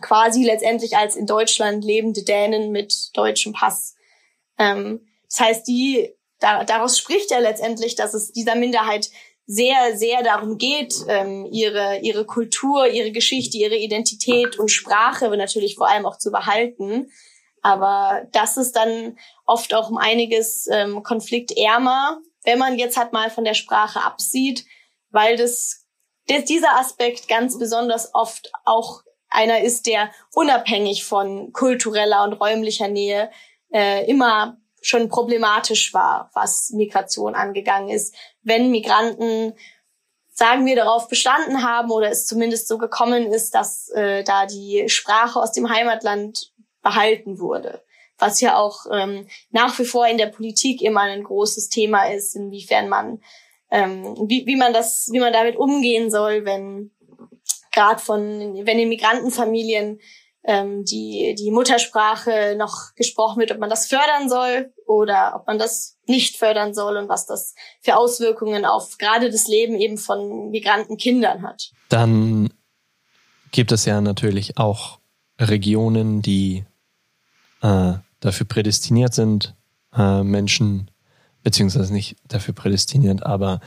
Quasi 0.00 0.44
letztendlich 0.44 0.96
als 0.96 1.16
in 1.16 1.26
Deutschland 1.26 1.84
lebende 1.84 2.22
Dänen 2.22 2.70
mit 2.70 3.16
deutschem 3.16 3.52
Pass. 3.52 3.96
Ähm, 4.58 5.08
das 5.28 5.40
heißt, 5.40 5.68
die, 5.68 6.14
da, 6.38 6.62
daraus 6.64 6.98
spricht 6.98 7.32
ja 7.32 7.38
letztendlich, 7.38 7.96
dass 7.96 8.14
es 8.14 8.30
dieser 8.32 8.54
Minderheit 8.54 9.10
sehr, 9.46 9.96
sehr 9.96 10.22
darum 10.22 10.58
geht, 10.58 10.94
ähm, 11.08 11.46
ihre, 11.50 12.00
ihre 12.00 12.24
Kultur, 12.24 12.88
ihre 12.88 13.12
Geschichte, 13.12 13.56
ihre 13.56 13.76
Identität 13.76 14.58
und 14.58 14.68
Sprache 14.68 15.28
natürlich 15.36 15.76
vor 15.76 15.88
allem 15.88 16.04
auch 16.04 16.18
zu 16.18 16.32
behalten. 16.32 17.10
Aber 17.62 18.26
das 18.32 18.56
ist 18.56 18.76
dann 18.76 19.18
oft 19.44 19.72
auch 19.74 19.90
um 19.90 19.98
einiges 19.98 20.68
ähm, 20.70 21.02
konfliktärmer, 21.02 22.20
wenn 22.44 22.58
man 22.58 22.78
jetzt 22.78 22.96
halt 22.96 23.12
mal 23.12 23.30
von 23.30 23.44
der 23.44 23.54
Sprache 23.54 24.02
absieht, 24.02 24.64
weil 25.10 25.36
das, 25.36 25.86
das 26.26 26.44
dieser 26.44 26.78
Aspekt 26.78 27.28
ganz 27.28 27.58
besonders 27.58 28.14
oft 28.14 28.50
auch 28.64 29.02
einer 29.28 29.60
ist, 29.60 29.86
der 29.86 30.10
unabhängig 30.32 31.04
von 31.04 31.52
kultureller 31.52 32.24
und 32.24 32.34
räumlicher 32.34 32.88
Nähe 32.88 33.30
äh, 33.72 34.08
immer 34.08 34.58
schon 34.80 35.08
problematisch 35.08 35.92
war, 35.94 36.30
was 36.34 36.70
Migration 36.70 37.34
angegangen 37.34 37.88
ist. 37.88 38.14
Wenn 38.46 38.70
Migranten, 38.70 39.54
sagen 40.32 40.66
wir, 40.66 40.76
darauf 40.76 41.08
bestanden 41.08 41.64
haben 41.64 41.90
oder 41.90 42.10
es 42.10 42.26
zumindest 42.26 42.68
so 42.68 42.78
gekommen 42.78 43.32
ist, 43.32 43.54
dass 43.54 43.88
äh, 43.90 44.22
da 44.22 44.46
die 44.46 44.88
Sprache 44.88 45.40
aus 45.40 45.50
dem 45.50 45.68
Heimatland 45.68 46.52
behalten 46.80 47.40
wurde. 47.40 47.82
Was 48.18 48.40
ja 48.40 48.56
auch 48.56 48.86
ähm, 48.92 49.26
nach 49.50 49.76
wie 49.80 49.84
vor 49.84 50.06
in 50.06 50.16
der 50.16 50.28
Politik 50.28 50.80
immer 50.80 51.00
ein 51.00 51.24
großes 51.24 51.68
Thema 51.68 52.04
ist, 52.04 52.36
inwiefern 52.36 52.88
man, 52.88 53.20
ähm, 53.70 54.14
wie, 54.28 54.46
wie 54.46 54.56
man 54.56 54.72
das, 54.72 55.08
wie 55.10 55.18
man 55.18 55.32
damit 55.32 55.56
umgehen 55.56 56.10
soll, 56.10 56.44
wenn 56.44 56.92
gerade 57.72 58.00
von, 58.00 58.64
wenn 58.64 58.78
in 58.78 58.88
Migrantenfamilien 58.88 60.00
ähm, 60.46 60.84
die, 60.84 61.34
die 61.36 61.50
Muttersprache 61.50 62.54
noch 62.56 62.94
gesprochen 62.94 63.40
wird, 63.40 63.50
ob 63.50 63.58
man 63.58 63.68
das 63.68 63.88
fördern 63.88 64.28
soll 64.28 64.72
oder 64.86 65.34
ob 65.34 65.46
man 65.46 65.58
das 65.58 65.98
nicht 66.06 66.36
fördern 66.36 66.72
soll 66.72 66.96
und 66.96 67.08
was 67.08 67.26
das 67.26 67.54
für 67.82 67.96
Auswirkungen 67.96 68.64
auf 68.64 68.96
gerade 68.96 69.28
das 69.30 69.48
Leben 69.48 69.74
eben 69.74 69.98
von 69.98 70.50
migranten 70.50 70.96
Kindern 70.96 71.42
hat. 71.42 71.72
Dann 71.88 72.50
gibt 73.50 73.72
es 73.72 73.84
ja 73.84 74.00
natürlich 74.00 74.56
auch 74.56 75.00
Regionen, 75.40 76.22
die 76.22 76.64
äh, 77.62 77.94
dafür 78.20 78.46
prädestiniert 78.46 79.14
sind, 79.14 79.54
äh, 79.96 80.22
Menschen 80.22 80.90
beziehungsweise 81.42 81.92
nicht 81.92 82.16
dafür 82.28 82.54
prädestiniert, 82.54 83.24
aber 83.24 83.60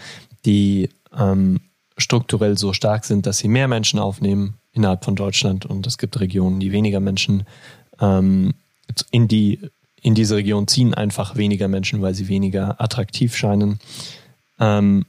die 0.46 0.90
ähm, 1.18 1.60
strukturell 1.98 2.58
so 2.58 2.72
stark 2.72 3.04
sind, 3.04 3.26
dass 3.26 3.40
sie 3.40 3.50
mehr 3.50 3.68
Menschen 3.68 4.00
aufnehmen 4.00 4.59
innerhalb 4.74 5.04
von 5.04 5.16
Deutschland 5.16 5.66
und 5.66 5.88
es 5.88 5.98
gibt 5.98 6.20
Regionen, 6.20 6.60
die 6.60 6.72
weniger 6.72 7.00
Menschen 7.00 7.46
ähm, 8.00 8.54
in 9.12 9.28
die 9.28 9.60
in 10.02 10.16
diese 10.16 10.38
Region 10.38 10.68
ziehen 10.68 10.94
einfach 10.94 11.36
weniger 11.36 11.68
Menschen, 11.68 12.02
weil 12.02 12.14
sie 12.14 12.30
weniger 12.30 12.80
attraktiv 12.80 13.36
scheinen. 13.36 13.80
Ähm, 14.60 15.06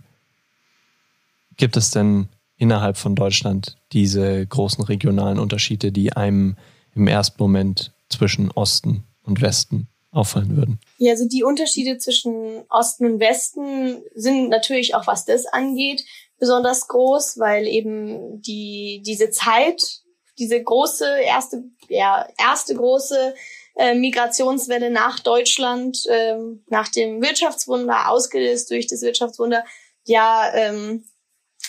gibt 1.56 1.76
es 1.76 1.90
denn 1.90 2.28
innerhalb 2.56 2.96
von 2.96 3.14
Deutschland 3.14 3.76
diese 3.92 4.44
großen 4.46 4.82
regionalen 4.84 5.38
Unterschiede, 5.38 5.92
die 5.92 6.12
einem 6.12 6.56
im 6.94 7.06
ersten 7.06 7.40
Moment 7.40 7.92
zwischen 8.08 8.50
Osten 8.50 9.04
und 9.22 9.40
Westen 9.40 9.86
auffallen 10.10 10.56
würden? 10.56 10.80
Ja, 10.98 11.12
also 11.12 11.28
die 11.28 11.44
Unterschiede 11.44 11.98
zwischen 11.98 12.62
Osten 12.68 13.06
und 13.06 13.20
Westen 13.20 14.02
sind 14.14 14.48
natürlich 14.48 14.94
auch, 14.94 15.06
was 15.06 15.24
das 15.24 15.46
angeht, 15.46 16.04
besonders 16.40 16.88
groß, 16.88 17.38
weil 17.38 17.66
eben 17.68 18.42
die, 18.42 19.02
diese 19.06 19.30
Zeit, 19.30 20.00
diese 20.38 20.60
große, 20.60 21.20
erste, 21.20 21.64
ja, 21.88 22.26
erste 22.38 22.74
große 22.74 23.34
äh, 23.76 23.94
Migrationswelle 23.94 24.90
nach 24.90 25.20
Deutschland, 25.20 26.04
äh, 26.08 26.36
nach 26.68 26.88
dem 26.88 27.22
Wirtschaftswunder, 27.22 28.08
ausgelöst 28.08 28.70
durch 28.70 28.86
das 28.88 29.02
Wirtschaftswunder, 29.02 29.64
ja, 30.04 30.50
ähm, 30.54 31.04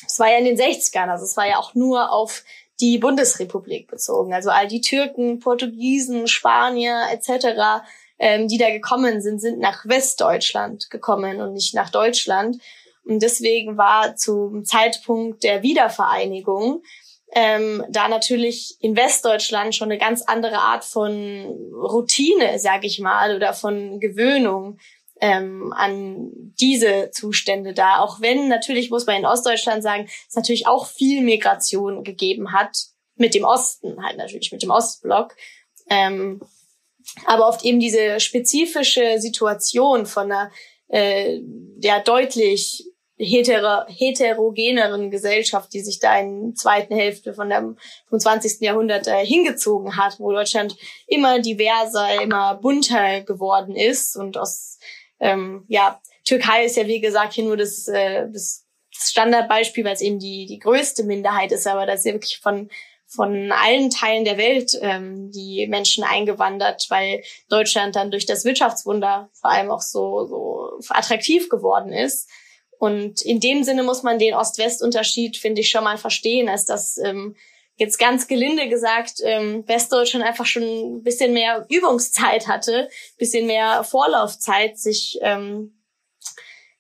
es 0.08 0.18
war 0.20 0.32
ja 0.32 0.38
in 0.38 0.46
den 0.46 0.58
60ern, 0.58 1.10
also 1.10 1.26
es 1.26 1.38
war 1.38 1.48
ja 1.48 1.58
auch 1.58 1.76
nur 1.76 2.12
auf 2.12 2.44
die 2.80 2.98
Bundesrepublik 2.98 3.88
bezogen. 3.88 4.34
Also 4.34 4.50
all 4.50 4.68
die 4.68 4.82
Türken, 4.82 5.40
Portugiesen, 5.40 6.28
Spanier 6.28 7.08
etc., 7.12 7.84
ähm, 8.18 8.48
die 8.48 8.58
da 8.58 8.70
gekommen 8.70 9.22
sind, 9.22 9.40
sind 9.40 9.60
nach 9.60 9.86
Westdeutschland 9.86 10.90
gekommen 10.90 11.42
und 11.42 11.54
nicht 11.54 11.74
nach 11.74 11.90
Deutschland. 11.90 12.58
Und 13.04 13.22
deswegen 13.22 13.78
war 13.78 14.16
zum 14.16 14.64
Zeitpunkt 14.66 15.44
der 15.44 15.64
Wiedervereinigung 15.64 16.84
ähm, 17.34 17.84
da 17.90 18.10
natürlich 18.10 18.76
in 18.82 18.96
Westdeutschland 18.96 19.74
schon 19.74 19.90
eine 19.90 19.98
ganz 19.98 20.22
andere 20.22 20.58
Art 20.58 20.84
von 20.84 21.46
Routine, 21.74 22.60
sag 22.60 22.84
ich 22.84 23.00
mal, 23.00 23.36
oder 23.36 23.54
von 23.54 24.00
Gewöhnung 24.00 24.80
ähm, 25.22 25.72
an 25.74 26.32
diese 26.60 27.12
Zustände 27.12 27.74
da. 27.74 28.00
Auch 28.00 28.20
wenn 28.20 28.50
natürlich, 28.50 28.90
muss 28.90 29.06
man 29.06 29.18
in 29.18 29.26
Ostdeutschland 29.26 29.82
sagen, 29.82 30.10
es 30.28 30.36
natürlich 30.36 30.68
auch 30.68 30.88
viel 30.88 31.22
Migration 31.22 32.04
gegeben 32.04 32.52
hat, 32.52 32.78
mit 33.16 33.34
dem 33.34 33.46
Osten, 33.46 34.04
halt 34.04 34.18
natürlich 34.18 34.52
mit 34.52 34.64
dem 34.64 34.72
Ostblock. 34.72 35.36
Ähm, 35.90 36.42
aber 37.26 37.48
oft 37.48 37.64
eben 37.64 37.80
diese 37.80 38.20
spezifische 38.20 39.20
Situation 39.20 40.06
von 40.06 40.32
einer 40.32 40.52
äh, 40.88 41.40
ja 41.80 42.00
deutlich 42.00 42.91
hetero, 43.22 43.86
heterogeneren 43.88 45.12
Gesellschaft, 45.12 45.74
die 45.74 45.82
sich 45.82 46.00
da 46.00 46.20
in 46.20 46.48
der 46.48 46.56
zweiten 46.56 46.96
Hälfte 46.96 47.34
von 47.34 47.50
dem, 47.50 47.78
vom 48.10 48.20
20. 48.20 48.62
Jahrhundert 48.62 49.08
äh, 49.08 49.26
hingezogen 49.26 49.96
hat, 49.98 50.20
wo 50.20 50.32
Deutschland 50.32 50.76
immer 51.08 51.40
diverser, 51.40 52.22
immer 52.22 52.56
bunter 52.56 53.22
geworden 53.22 53.76
ist 53.76 54.16
und 54.16 54.38
aus 54.38 54.80
ähm, 55.20 55.66
ja, 55.68 56.02
Türkei 56.26 56.66
ist 56.66 56.78
ja 56.78 56.88
wie 56.88 57.00
gesagt 57.00 57.34
hier 57.34 57.46
nur 57.46 57.58
das, 57.58 57.88
äh, 57.88 58.28
das 58.32 58.66
Standardbeispiel, 58.90 59.86
weil 59.86 59.94
es 59.94 60.02
eben 60.02 60.20
die, 60.20 60.46
die 60.48 60.60
größte 60.60 61.04
Minderheit 61.04 61.52
ist, 61.52 61.68
aber 61.68 61.86
da 61.86 61.94
ist 61.94 62.06
ja 62.06 62.14
wirklich 62.14 62.40
von 62.40 62.70
von 63.14 63.52
allen 63.52 63.90
Teilen 63.90 64.24
der 64.24 64.38
Welt 64.38 64.72
ähm, 64.82 65.32
die 65.32 65.68
Menschen 65.68 66.06
eingewandert, 66.06 66.86
weil 66.88 67.22
Deutschland 67.50 67.98
dann 67.98 68.10
durch 68.10 68.26
das 68.26 68.46
Wirtschaftswunder 68.46 69.30
vor 69.34 69.52
allem 69.52 69.70
auch 69.70 69.82
so, 69.82 70.26
so 70.28 70.80
attraktiv 70.88 71.50
geworden 71.50 71.92
ist. 71.92 72.30
Und 72.82 73.22
in 73.22 73.40
dem 73.40 73.64
Sinne 73.64 73.84
muss 73.84 74.02
man 74.02 74.18
den 74.18 74.34
Ost-West-Unterschied, 74.34 75.38
finde 75.38 75.62
ich, 75.62 75.70
schon 75.70 75.84
mal 75.84 76.00
verstehen, 76.00 76.50
als 76.50 76.66
dass 76.66 76.98
ähm, 76.98 77.36
jetzt 77.76 78.00
ganz 78.00 78.28
gelinde 78.28 78.70
gesagt, 78.70 79.20
ähm, 79.24 79.64
Westdeutschland 79.68 80.26
einfach 80.26 80.48
schon 80.48 80.64
ein 80.64 81.04
bisschen 81.04 81.32
mehr 81.32 81.68
Übungszeit 81.70 82.48
hatte, 82.48 82.90
bisschen 83.20 83.46
mehr 83.46 83.84
Vorlaufzeit, 83.84 84.80
sich 84.80 85.20
ähm, 85.22 85.80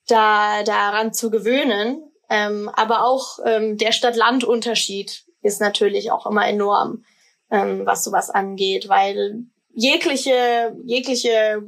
da 0.07 0.63
daran 0.63 1.13
zu 1.13 1.29
gewöhnen. 1.29 2.11
Ähm, 2.31 2.67
aber 2.73 3.05
auch 3.05 3.37
ähm, 3.45 3.77
der 3.77 3.91
Stadt-Land-Unterschied 3.91 5.25
ist 5.43 5.61
natürlich 5.61 6.09
auch 6.09 6.25
immer 6.25 6.47
enorm, 6.47 7.05
ähm, 7.51 7.85
was 7.85 8.03
sowas 8.03 8.31
angeht, 8.31 8.89
weil 8.89 9.43
jegliche, 9.71 10.75
jegliche 10.83 11.61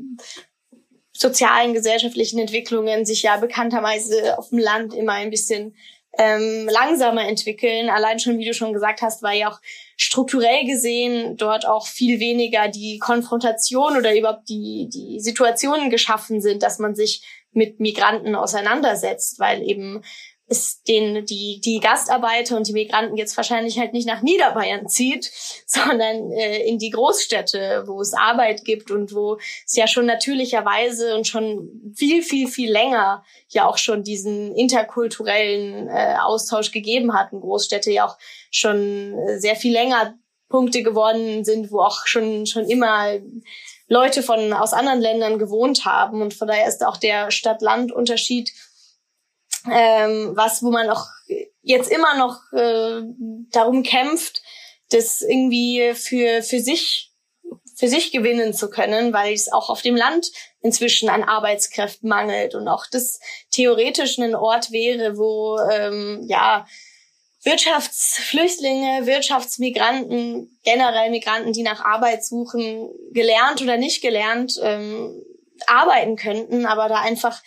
sozialen, 1.15 1.73
gesellschaftlichen 1.73 2.39
Entwicklungen 2.39 3.05
sich 3.05 3.23
ja 3.23 3.37
bekannterweise 3.37 4.37
auf 4.37 4.49
dem 4.49 4.57
Land 4.57 4.93
immer 4.93 5.13
ein 5.13 5.29
bisschen 5.29 5.75
ähm, 6.17 6.67
langsamer 6.69 7.27
entwickeln. 7.27 7.89
Allein 7.89 8.19
schon, 8.19 8.37
wie 8.37 8.45
du 8.45 8.53
schon 8.53 8.73
gesagt 8.73 9.01
hast, 9.01 9.23
war 9.23 9.33
ja 9.33 9.49
auch 9.51 9.59
strukturell 9.97 10.65
gesehen 10.65 11.37
dort 11.37 11.65
auch 11.67 11.87
viel 11.87 12.19
weniger 12.19 12.67
die 12.67 12.99
Konfrontation 12.99 13.97
oder 13.97 14.15
überhaupt 14.15 14.49
die, 14.49 14.89
die 14.91 15.19
Situationen 15.19 15.89
geschaffen 15.89 16.41
sind, 16.41 16.63
dass 16.63 16.79
man 16.79 16.95
sich 16.95 17.23
mit 17.51 17.79
Migranten 17.79 18.35
auseinandersetzt, 18.35 19.39
weil 19.39 19.61
eben 19.61 20.03
es 20.57 20.83
den, 20.83 21.25
die, 21.25 21.59
die 21.59 21.79
Gastarbeiter 21.79 22.55
und 22.55 22.67
die 22.67 22.73
Migranten 22.73 23.17
jetzt 23.17 23.35
wahrscheinlich 23.37 23.77
halt 23.77 23.93
nicht 23.93 24.07
nach 24.07 24.21
Niederbayern 24.21 24.87
zieht, 24.87 25.31
sondern 25.65 26.31
äh, 26.31 26.65
in 26.65 26.79
die 26.79 26.89
Großstädte, 26.89 27.83
wo 27.85 28.01
es 28.01 28.13
Arbeit 28.13 28.63
gibt 28.63 28.91
und 28.91 29.13
wo 29.13 29.37
es 29.65 29.75
ja 29.75 29.87
schon 29.87 30.05
natürlicherweise 30.05 31.15
und 31.15 31.27
schon 31.27 31.93
viel, 31.95 32.23
viel, 32.23 32.47
viel 32.47 32.71
länger 32.71 33.23
ja 33.49 33.67
auch 33.67 33.77
schon 33.77 34.03
diesen 34.03 34.55
interkulturellen 34.55 35.87
äh, 35.89 36.15
Austausch 36.21 36.71
gegeben 36.71 37.13
hat. 37.13 37.33
Und 37.33 37.41
Großstädte 37.41 37.91
ja 37.91 38.05
auch 38.05 38.17
schon 38.51 39.17
äh, 39.17 39.39
sehr 39.39 39.55
viel 39.55 39.73
länger 39.73 40.15
Punkte 40.49 40.83
geworden 40.83 41.43
sind, 41.43 41.71
wo 41.71 41.79
auch 41.79 42.05
schon, 42.05 42.45
schon 42.45 42.69
immer 42.69 43.13
Leute 43.87 44.21
von 44.21 44.53
aus 44.53 44.73
anderen 44.73 45.01
Ländern 45.01 45.39
gewohnt 45.39 45.85
haben. 45.85 46.21
Und 46.21 46.33
von 46.33 46.47
daher 46.47 46.67
ist 46.67 46.85
auch 46.85 46.97
der 46.97 47.31
Stadt-Land-Unterschied 47.31 48.51
ähm, 49.71 50.31
was, 50.35 50.63
wo 50.63 50.71
man 50.71 50.89
auch 50.89 51.07
jetzt 51.61 51.91
immer 51.91 52.17
noch 52.17 52.39
äh, 52.53 53.01
darum 53.51 53.83
kämpft, 53.83 54.41
das 54.89 55.21
irgendwie 55.21 55.93
für, 55.93 56.43
für 56.43 56.59
sich 56.59 57.09
für 57.75 57.87
sich 57.87 58.11
gewinnen 58.11 58.53
zu 58.53 58.69
können, 58.69 59.13
weil 59.13 59.33
es 59.33 59.51
auch 59.51 59.69
auf 59.69 59.81
dem 59.81 59.95
Land 59.95 60.31
inzwischen 60.61 61.09
an 61.09 61.23
Arbeitskräften 61.23 62.07
mangelt 62.07 62.55
und 62.55 62.67
auch 62.67 62.85
das 62.91 63.19
theoretisch 63.51 64.19
ein 64.19 64.35
Ort 64.35 64.71
wäre, 64.71 65.17
wo 65.17 65.57
ähm, 65.71 66.23
ja 66.27 66.67
Wirtschaftsflüchtlinge, 67.43 69.05
Wirtschaftsmigranten, 69.05 70.57
generell 70.63 71.09
Migranten, 71.09 71.51
die 71.51 71.63
nach 71.63 71.83
Arbeit 71.83 72.23
suchen, 72.23 72.89
gelernt 73.11 73.61
oder 73.61 73.75
nicht 73.75 74.01
gelernt, 74.01 74.57
ähm, 74.61 75.21
arbeiten 75.67 76.15
könnten, 76.15 76.65
aber 76.65 76.87
da 76.87 77.01
einfach 77.01 77.41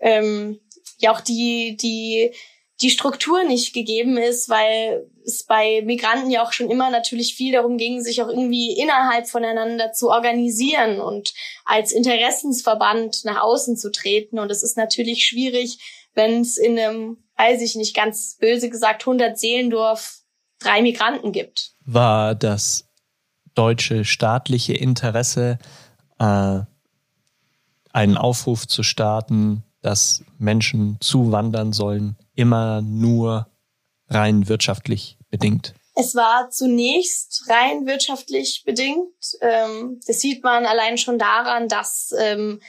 ähm, 0.00 0.60
ja 0.98 1.12
auch 1.12 1.20
die, 1.20 1.76
die, 1.76 2.32
die 2.80 2.90
Struktur 2.90 3.42
nicht 3.44 3.72
gegeben 3.72 4.16
ist, 4.16 4.48
weil 4.48 5.06
es 5.24 5.44
bei 5.44 5.82
Migranten 5.84 6.30
ja 6.30 6.42
auch 6.44 6.52
schon 6.52 6.70
immer 6.70 6.90
natürlich 6.90 7.34
viel 7.34 7.52
darum 7.52 7.76
ging, 7.76 8.02
sich 8.02 8.22
auch 8.22 8.28
irgendwie 8.28 8.78
innerhalb 8.78 9.28
voneinander 9.28 9.92
zu 9.92 10.10
organisieren 10.10 11.00
und 11.00 11.34
als 11.64 11.92
Interessensverband 11.92 13.24
nach 13.24 13.40
außen 13.40 13.76
zu 13.76 13.90
treten. 13.90 14.38
Und 14.38 14.50
es 14.50 14.62
ist 14.62 14.76
natürlich 14.76 15.24
schwierig, 15.24 15.78
wenn 16.14 16.40
es 16.40 16.56
in 16.56 16.78
einem, 16.78 17.18
weiß 17.36 17.62
ich 17.62 17.74
nicht, 17.74 17.94
ganz 17.96 18.36
böse 18.40 18.70
gesagt, 18.70 19.02
100 19.02 19.38
Seelendorf 19.38 20.20
drei 20.58 20.82
Migranten 20.82 21.32
gibt. 21.32 21.72
War 21.84 22.34
das 22.34 22.88
deutsche 23.54 24.04
staatliche 24.04 24.74
Interesse, 24.74 25.58
äh, 26.18 26.60
einen 27.92 28.16
Aufruf 28.16 28.66
zu 28.68 28.82
starten, 28.82 29.64
dass 29.88 30.22
Menschen 30.36 30.98
zuwandern 31.00 31.72
sollen, 31.72 32.18
immer 32.34 32.82
nur 32.82 33.48
rein 34.08 34.46
wirtschaftlich 34.46 35.16
bedingt? 35.30 35.72
Es 35.94 36.14
war 36.14 36.50
zunächst 36.50 37.48
rein 37.48 37.86
wirtschaftlich 37.86 38.64
bedingt. 38.66 39.14
Ähm, 39.40 39.98
das 40.06 40.20
sieht 40.20 40.44
man 40.44 40.66
allein 40.66 40.98
schon 40.98 41.18
daran, 41.18 41.68
dass 41.68 42.12
ähm, 42.18 42.60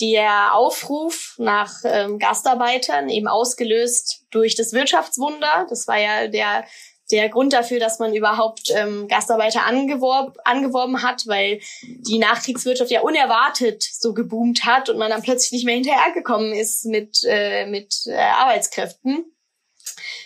der 0.00 0.54
Aufruf 0.54 1.34
nach 1.38 1.80
ähm, 1.82 2.20
Gastarbeitern 2.20 3.08
eben 3.08 3.26
ausgelöst 3.26 4.24
durch 4.30 4.54
das 4.54 4.72
Wirtschaftswunder, 4.72 5.66
das 5.68 5.88
war 5.88 5.98
ja 5.98 6.28
der 6.28 6.64
der 7.10 7.28
Grund 7.28 7.52
dafür, 7.52 7.80
dass 7.80 7.98
man 7.98 8.14
überhaupt 8.14 8.70
ähm, 8.74 9.08
Gastarbeiter 9.08 9.64
angeworb, 9.64 10.38
angeworben 10.44 11.02
hat, 11.02 11.26
weil 11.26 11.60
die 11.82 12.18
Nachkriegswirtschaft 12.18 12.90
ja 12.90 13.00
unerwartet 13.00 13.82
so 13.82 14.12
geboomt 14.12 14.64
hat 14.64 14.88
und 14.88 14.98
man 14.98 15.10
dann 15.10 15.22
plötzlich 15.22 15.52
nicht 15.52 15.64
mehr 15.64 15.74
hinterhergekommen 15.74 16.52
ist 16.52 16.84
mit, 16.84 17.24
äh, 17.26 17.66
mit 17.66 18.06
äh, 18.06 18.14
Arbeitskräften. 18.14 19.24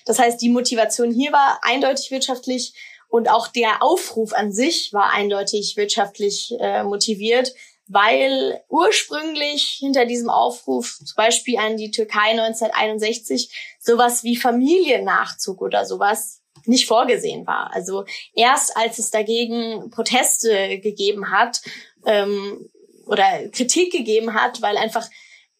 Das 0.07 0.19
heißt, 0.19 0.43
die 0.43 0.49
Motivation 0.49 1.13
hier 1.13 1.33
war 1.33 1.61
eindeutig 1.63 2.11
wirtschaftlich 2.11 2.75
und 3.09 3.29
auch 3.29 3.49
der 3.49 3.83
Aufruf 3.83 4.33
an 4.33 4.53
sich 4.53 4.93
war 4.93 5.13
eindeutig 5.13 5.77
wirtschaftlich 5.77 6.55
äh, 6.59 6.83
motiviert, 6.83 7.55
weil 7.87 8.63
ursprünglich 8.69 9.77
hinter 9.79 10.07
diesem 10.07 10.31
Aufruf, 10.31 10.99
zum 11.05 11.15
Beispiel 11.15 11.59
an 11.59 11.77
die 11.77 11.91
Türkei 11.91 12.31
1961, 12.31 13.77
sowas 13.79 14.25
wie 14.25 14.37
Familiennachzug 14.37 15.61
oder 15.61 15.85
sowas 15.85 16.42
nicht 16.67 16.87
vorgesehen 16.87 17.47
war. 17.47 17.71
Also 17.73 18.05
erst 18.35 18.77
als 18.77 18.99
es 18.99 19.11
dagegen 19.11 19.91
Proteste 19.91 20.79
gegeben 20.79 21.31
hat 21.31 21.61
ähm, 22.07 22.69
oder 23.07 23.49
Kritik 23.49 23.93
gegeben 23.93 24.35
hat, 24.35 24.63
weil 24.63 24.77
einfach 24.77 25.09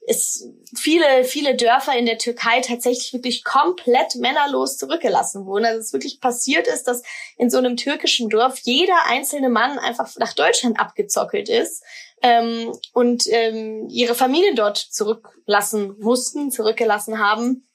es 0.07 0.49
viele, 0.77 1.25
viele 1.25 1.55
Dörfer 1.55 1.97
in 1.97 2.07
der 2.07 2.19
Türkei 2.19 2.61
tatsächlich 2.61 3.13
wirklich 3.13 3.45
komplett 3.45 4.17
männerlos 4.17 4.77
zurückgelassen 4.77 5.47
wurden. 5.47 5.65
Also 5.65 5.81
es 5.81 5.93
wirklich 5.93 6.21
passiert 6.21 6.67
ist, 6.67 6.85
dass 6.85 7.03
in 7.37 7.51
so 7.51 7.59
einem 7.59 7.77
türkischen 7.77 8.29
Dorf 8.29 8.59
jeder 8.63 9.07
einzelne 9.07 9.49
Mann 9.49 9.79
einfach 9.79 10.11
nach 10.17 10.33
Deutschland 10.33 10.81
abgezockelt 10.81 11.49
ist 11.49 11.85
ähm, 12.23 12.73
und 12.93 13.25
ähm, 13.29 13.87
ihre 13.89 14.15
Familien 14.15 14.57
dort 14.57 14.79
zurücklassen 14.79 15.95
mussten, 16.01 16.51
zurückgelassen 16.51 17.19
haben. 17.19 17.69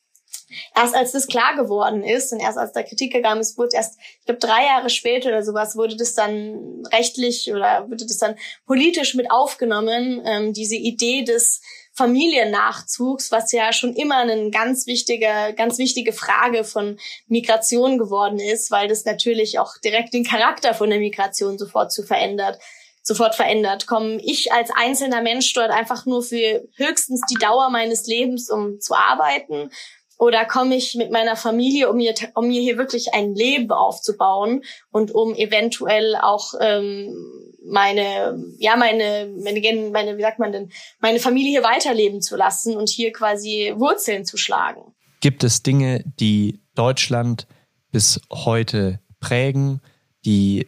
Erst 0.76 0.96
als 0.96 1.12
das 1.12 1.28
klar 1.28 1.56
geworden 1.56 2.04
ist 2.04 2.32
und 2.32 2.40
erst 2.40 2.58
als 2.58 2.72
da 2.72 2.84
Kritik 2.84 3.12
gegangen 3.12 3.42
ist, 3.42 3.58
wurde 3.58 3.76
erst, 3.76 3.98
ich 4.20 4.26
glaube, 4.26 4.40
drei 4.40 4.66
Jahre 4.66 4.90
später 4.90 5.30
oder 5.30 5.44
sowas, 5.44 5.76
wurde 5.76 5.98
das 5.98 6.14
dann 6.14 6.84
rechtlich 6.92 7.52
oder 7.52 7.90
wurde 7.90 8.06
das 8.06 8.18
dann 8.18 8.36
politisch 8.66 9.14
mit 9.16 9.30
aufgenommen, 9.30 10.22
ähm, 10.26 10.54
diese 10.54 10.76
Idee 10.76 11.24
des 11.24 11.62
Familiennachzugs, 11.94 13.32
was 13.32 13.52
ja 13.52 13.74
schon 13.74 13.94
immer 13.96 14.18
eine 14.18 14.52
ganz 14.52 14.86
wichtige, 14.86 15.54
ganz 15.58 15.80
wichtige 15.80 16.14
Frage 16.14 16.64
von 16.64 17.00
Migration 17.28 17.98
geworden 17.98 18.40
ist, 18.40 18.70
weil 18.70 18.88
das 18.88 19.04
natürlich 19.04 19.58
auch 19.58 19.78
direkt 19.84 20.14
den 20.14 20.24
Charakter 20.24 20.76
von 20.76 20.90
der 20.90 21.00
Migration 21.00 21.58
sofort 21.58 21.92
zu 21.92 22.04
verändert 22.04 22.60
sofort 23.08 23.36
verändert. 23.36 23.88
Komme 23.88 24.20
ich 24.22 24.52
als 24.52 24.70
einzelner 24.76 25.22
Mensch 25.22 25.54
dort 25.54 25.72
einfach 25.72 26.06
nur 26.06 26.22
für 26.22 26.68
höchstens 26.76 27.22
die 27.32 27.40
Dauer 27.40 27.70
meines 27.70 28.06
Lebens, 28.06 28.50
um 28.50 28.80
zu 28.80 28.94
arbeiten? 28.94 29.72
Oder 30.18 30.46
komme 30.46 30.76
ich 30.76 30.96
mit 30.96 31.12
meiner 31.12 31.36
Familie, 31.36 31.90
um 31.90 31.98
mir, 31.98 32.14
um 32.34 32.48
mir 32.48 32.62
hier 32.62 32.78
wirklich 32.78 33.14
ein 33.14 33.36
Leben 33.36 33.72
aufzubauen 33.72 34.64
und 34.92 35.12
um 35.12 35.36
eventuell 35.36 36.16
auch 36.16 36.54
ähm, 36.60 37.16
meine, 37.64 38.44
ja, 38.58 38.76
meine, 38.76 39.32
meine, 39.44 39.90
meine, 39.92 40.18
wie 40.18 40.22
sagt 40.22 40.40
man 40.40 40.52
denn, 40.52 40.72
meine 41.00 41.20
Familie 41.20 41.52
hier 41.52 41.64
weiterleben 41.64 42.22
zu 42.22 42.36
lassen 42.36 42.76
und 42.76 42.90
hier 42.90 43.12
quasi 43.12 43.74
Wurzeln 43.76 44.26
zu 44.26 44.38
schlagen. 44.38 44.96
Gibt 45.22 45.44
es 45.44 45.62
Dinge, 45.64 46.04
die 46.20 46.62
Deutschland 46.74 47.48
bis 47.92 48.20
heute 48.32 49.00
prägen, 49.20 49.82
die 50.26 50.68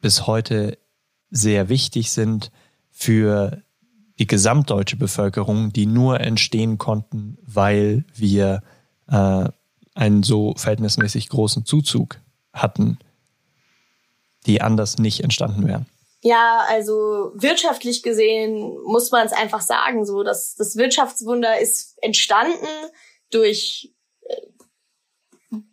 bis 0.00 0.26
heute 0.26 0.78
sehr 1.30 1.68
wichtig 1.68 2.12
sind 2.12 2.50
für 2.90 3.62
die 4.18 4.26
gesamtdeutsche 4.26 4.96
Bevölkerung, 4.96 5.72
die 5.72 5.86
nur 5.86 6.20
entstehen 6.20 6.78
konnten, 6.78 7.36
weil 7.42 8.04
wir 8.14 8.62
äh, 9.10 9.48
einen 9.94 10.22
so 10.22 10.54
verhältnismäßig 10.56 11.28
großen 11.28 11.64
Zuzug 11.64 12.18
hatten, 12.52 12.98
die 14.46 14.60
anders 14.60 14.98
nicht 14.98 15.22
entstanden 15.22 15.66
wären. 15.66 15.86
Ja, 16.22 16.64
also 16.68 17.32
wirtschaftlich 17.34 18.02
gesehen 18.02 18.76
muss 18.84 19.10
man 19.10 19.26
es 19.26 19.32
einfach 19.32 19.60
sagen, 19.60 20.04
so 20.04 20.22
dass 20.22 20.54
das 20.56 20.76
Wirtschaftswunder 20.76 21.60
ist 21.60 21.96
entstanden 22.02 22.66
durch 23.30 23.92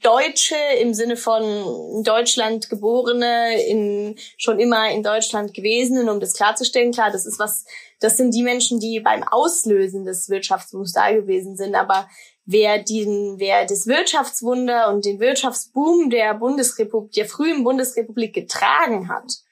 Deutsche 0.02 0.56
im 0.80 0.94
Sinne 0.94 1.18
von 1.18 2.04
Deutschland 2.04 2.70
geborene, 2.70 3.64
in, 3.66 4.16
schon 4.38 4.60
immer 4.60 4.92
in 4.92 5.02
Deutschland 5.02 5.54
gewesen, 5.54 6.08
um 6.10 6.20
das 6.20 6.34
klarzustellen. 6.34 6.92
Klar, 6.92 7.12
das 7.12 7.26
ist 7.26 7.40
was, 7.40 7.66
das 8.00 8.18
sind 8.18 8.34
die 8.34 8.44
Menschen, 8.44 8.80
die 8.80 9.00
beim 9.00 9.24
Auslösen 9.24 10.06
des 10.06 10.30
Wirtschaftsbooms 10.30 10.94
da 10.94 11.12
gewesen 11.12 11.58
sind. 11.58 11.76
Aber 11.76 12.08
wer 12.46 12.80
den, 12.80 13.36
wer 13.40 13.66
das 13.66 13.88
Wirtschaftswunder 13.88 14.90
und 14.90 15.06
den 15.06 15.20
Wirtschaftsboom 15.20 16.10
der 16.10 16.34
Bundesrepublik, 16.34 17.14
der 17.14 17.26
frühen 17.26 17.64
Bundesrepublik 17.64 18.34
getragen 18.34 19.10
hat, 19.10 19.44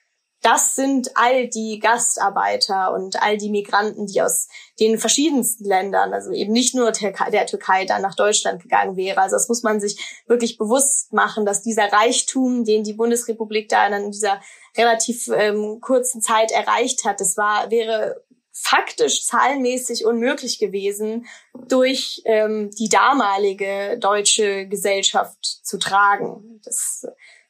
das 0.42 0.74
sind 0.74 1.12
all 1.16 1.48
die 1.48 1.80
Gastarbeiter 1.80 2.94
und 2.94 3.22
all 3.22 3.38
die 3.38 3.52
Migranten, 3.52 4.08
die 4.08 4.24
aus 4.24 4.48
den 4.80 4.98
verschiedensten 4.98 5.66
Ländern, 5.66 6.14
also 6.14 6.32
eben 6.32 6.52
nicht 6.52 6.74
nur 6.74 6.92
der 6.92 7.46
Türkei, 7.46 7.86
dann 7.86 8.02
nach 8.02 8.16
Deutschland 8.16 8.62
gegangen 8.64 8.98
wäre. 8.98 9.22
Also 9.22 9.36
das 9.36 9.50
muss 9.50 9.62
man 9.62 9.80
sich 9.80 10.24
wirklich 10.26 10.58
bewusst 10.58 11.14
machen, 11.14 11.46
dass 11.46 11.62
dieser 11.62 11.94
Reichtum, 11.94 12.66
den 12.66 12.84
die 12.84 12.94
Bundesrepublik 12.94 13.70
da 13.70 13.86
in 13.86 14.12
dieser 14.12 14.42
relativ 14.76 15.28
ähm, 15.28 15.80
kurzen 15.80 16.22
Zeit 16.22 16.52
erreicht 16.52 17.06
hat, 17.06 17.22
das 17.22 17.38
war, 17.38 17.70
wäre 17.70 18.24
faktisch 18.52 19.26
zahlenmäßig 19.26 20.06
unmöglich 20.06 20.60
gewesen, 20.60 21.26
durch 21.68 22.22
ähm, 22.26 22.70
die 22.72 22.90
damalige 22.90 23.98
deutsche 24.00 24.68
Gesellschaft 24.68 25.44
zu 25.64 25.78
tragen. 25.78 26.60
Das 26.64 27.06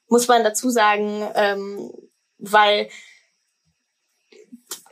muss 0.08 0.28
man 0.28 0.44
dazu 0.44 0.70
sagen, 0.70 1.28
ähm, 1.36 1.92
weil 2.38 2.90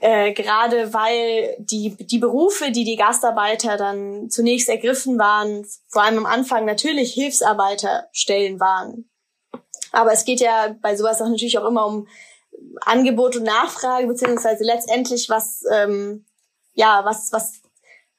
äh, 0.01 0.33
gerade 0.33 0.93
weil 0.93 1.55
die, 1.59 1.95
die 1.99 2.19
Berufe, 2.19 2.71
die 2.71 2.83
die 2.83 2.95
Gastarbeiter 2.95 3.77
dann 3.77 4.29
zunächst 4.29 4.69
ergriffen 4.69 5.19
waren, 5.19 5.65
vor 5.87 6.03
allem 6.03 6.19
am 6.19 6.25
Anfang 6.25 6.65
natürlich 6.65 7.13
Hilfsarbeiterstellen 7.13 8.59
waren. 8.59 9.09
Aber 9.91 10.13
es 10.13 10.25
geht 10.25 10.39
ja 10.39 10.75
bei 10.81 10.95
sowas 10.95 11.21
auch 11.21 11.27
natürlich 11.27 11.57
auch 11.57 11.67
immer 11.67 11.85
um 11.85 12.07
Angebot 12.85 13.35
und 13.35 13.43
Nachfrage, 13.43 14.07
beziehungsweise 14.07 14.63
letztendlich 14.63 15.29
was, 15.29 15.63
ähm, 15.71 16.25
ja, 16.73 17.03
was, 17.05 17.31
was, 17.31 17.61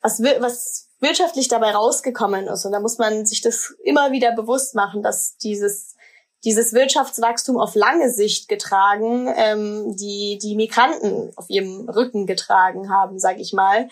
was, 0.00 0.22
was 0.22 0.88
wirtschaftlich 1.00 1.48
dabei 1.48 1.72
rausgekommen 1.72 2.46
ist. 2.46 2.64
Und 2.64 2.72
da 2.72 2.80
muss 2.80 2.98
man 2.98 3.26
sich 3.26 3.40
das 3.40 3.74
immer 3.84 4.12
wieder 4.12 4.32
bewusst 4.32 4.74
machen, 4.74 5.02
dass 5.02 5.36
dieses 5.38 5.96
dieses 6.44 6.72
Wirtschaftswachstum 6.72 7.58
auf 7.58 7.74
lange 7.74 8.10
Sicht 8.10 8.48
getragen, 8.48 9.28
ähm, 9.36 9.96
die 9.96 10.38
die 10.40 10.56
Migranten 10.56 11.32
auf 11.36 11.50
ihrem 11.50 11.88
Rücken 11.88 12.26
getragen 12.26 12.90
haben, 12.90 13.18
sag 13.18 13.38
ich 13.38 13.52
mal. 13.52 13.88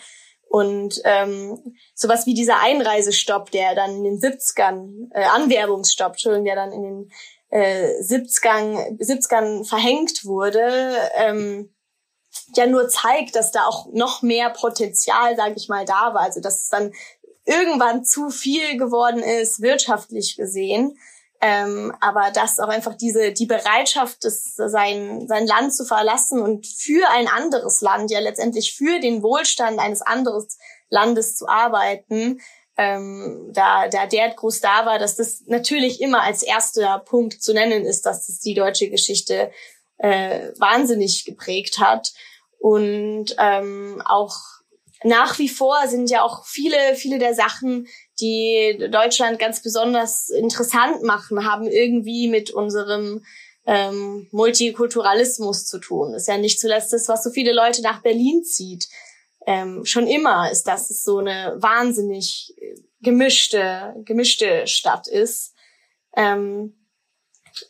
Und 0.47 0.99
ähm, 1.03 1.75
sowas 1.93 2.25
wie 2.25 2.33
dieser 2.33 2.59
Einreisestopp, 2.59 3.51
der 3.51 3.75
dann 3.75 4.03
in 4.03 4.03
den 4.03 4.19
70ern, 4.19 5.09
äh, 5.11 5.25
Anwerbungsstopp, 5.25 6.13
Entschuldigung, 6.13 6.45
der 6.45 6.55
dann 6.55 6.71
in 6.71 6.81
den 6.81 7.11
äh, 7.49 8.01
70ern, 8.01 8.99
70ern 8.99 9.67
verhängt 9.67 10.25
wurde, 10.25 10.95
ähm, 11.15 11.73
ja 12.55 12.65
nur 12.67 12.89
zeigt, 12.89 13.35
dass 13.35 13.51
da 13.51 13.65
auch 13.65 13.87
noch 13.91 14.21
mehr 14.21 14.49
Potenzial, 14.49 15.35
sage 15.35 15.55
ich 15.57 15.67
mal, 15.67 15.85
da 15.85 16.13
war. 16.13 16.21
Also 16.21 16.41
dass 16.41 16.63
es 16.63 16.69
dann 16.69 16.91
irgendwann 17.45 18.05
zu 18.05 18.29
viel 18.29 18.77
geworden 18.77 19.19
ist, 19.23 19.61
wirtschaftlich 19.61 20.35
gesehen. 20.37 20.97
Ähm, 21.41 21.95
aber 22.01 22.31
dass 22.31 22.59
auch 22.59 22.67
einfach 22.67 22.95
diese, 22.95 23.31
die 23.31 23.45
Bereitschaft, 23.45 24.25
das, 24.25 24.55
sein, 24.55 25.25
sein 25.27 25.47
Land 25.47 25.73
zu 25.73 25.85
verlassen 25.85 26.41
und 26.41 26.67
für 26.67 27.09
ein 27.11 27.29
anderes 27.29 27.79
Land, 27.79 28.11
ja 28.11 28.19
letztendlich 28.19 28.75
für 28.75 28.99
den 28.99 29.23
Wohlstand 29.23 29.79
eines 29.79 30.01
anderen 30.01 30.45
Landes 30.89 31.37
zu 31.37 31.47
arbeiten, 31.47 32.41
ähm, 32.79 33.49
da, 33.51 33.89
da 33.89 34.05
der 34.05 34.29
groß 34.29 34.61
da 34.61 34.85
war, 34.85 34.99
dass 34.99 35.17
das 35.17 35.43
natürlich 35.47 35.99
immer 35.99 36.23
als 36.23 36.43
erster 36.43 36.99
Punkt 36.99 37.43
zu 37.43 37.53
nennen 37.53 37.85
ist, 37.85 38.05
dass 38.05 38.27
das 38.27 38.39
die 38.39 38.53
deutsche 38.53 38.89
Geschichte 38.89 39.51
äh, 39.97 40.53
wahnsinnig 40.57 41.25
geprägt 41.25 41.79
hat. 41.79 42.13
Und 42.57 43.35
ähm, 43.37 44.01
auch 44.05 44.37
nach 45.03 45.39
wie 45.39 45.49
vor 45.49 45.87
sind 45.87 46.09
ja 46.09 46.23
auch 46.23 46.45
viele, 46.45 46.95
viele 46.95 47.19
der 47.19 47.33
Sachen, 47.33 47.87
die 48.21 48.87
Deutschland 48.89 49.39
ganz 49.39 49.61
besonders 49.61 50.29
interessant 50.29 51.03
machen, 51.03 51.45
haben 51.45 51.67
irgendwie 51.67 52.29
mit 52.29 52.51
unserem 52.51 53.25
ähm, 53.65 54.27
Multikulturalismus 54.31 55.65
zu 55.65 55.79
tun. 55.79 56.13
ist 56.13 56.29
ja 56.29 56.37
nicht 56.37 56.61
zuletzt 56.61 56.93
das, 56.93 57.09
was 57.09 57.23
so 57.23 57.29
viele 57.29 57.51
Leute 57.51 57.81
nach 57.81 58.01
Berlin 58.01 58.45
zieht. 58.45 58.87
Ähm, 59.49 59.83
schon 59.83 60.05
immer 60.05 60.51
ist, 60.51 60.67
dass 60.67 60.91
es 60.91 61.03
so 61.03 61.17
eine 61.17 61.55
wahnsinnig 61.57 62.53
gemischte, 63.01 63.95
gemischte 64.05 64.67
Stadt 64.67 65.07
ist. 65.07 65.55
Ähm, 66.15 66.75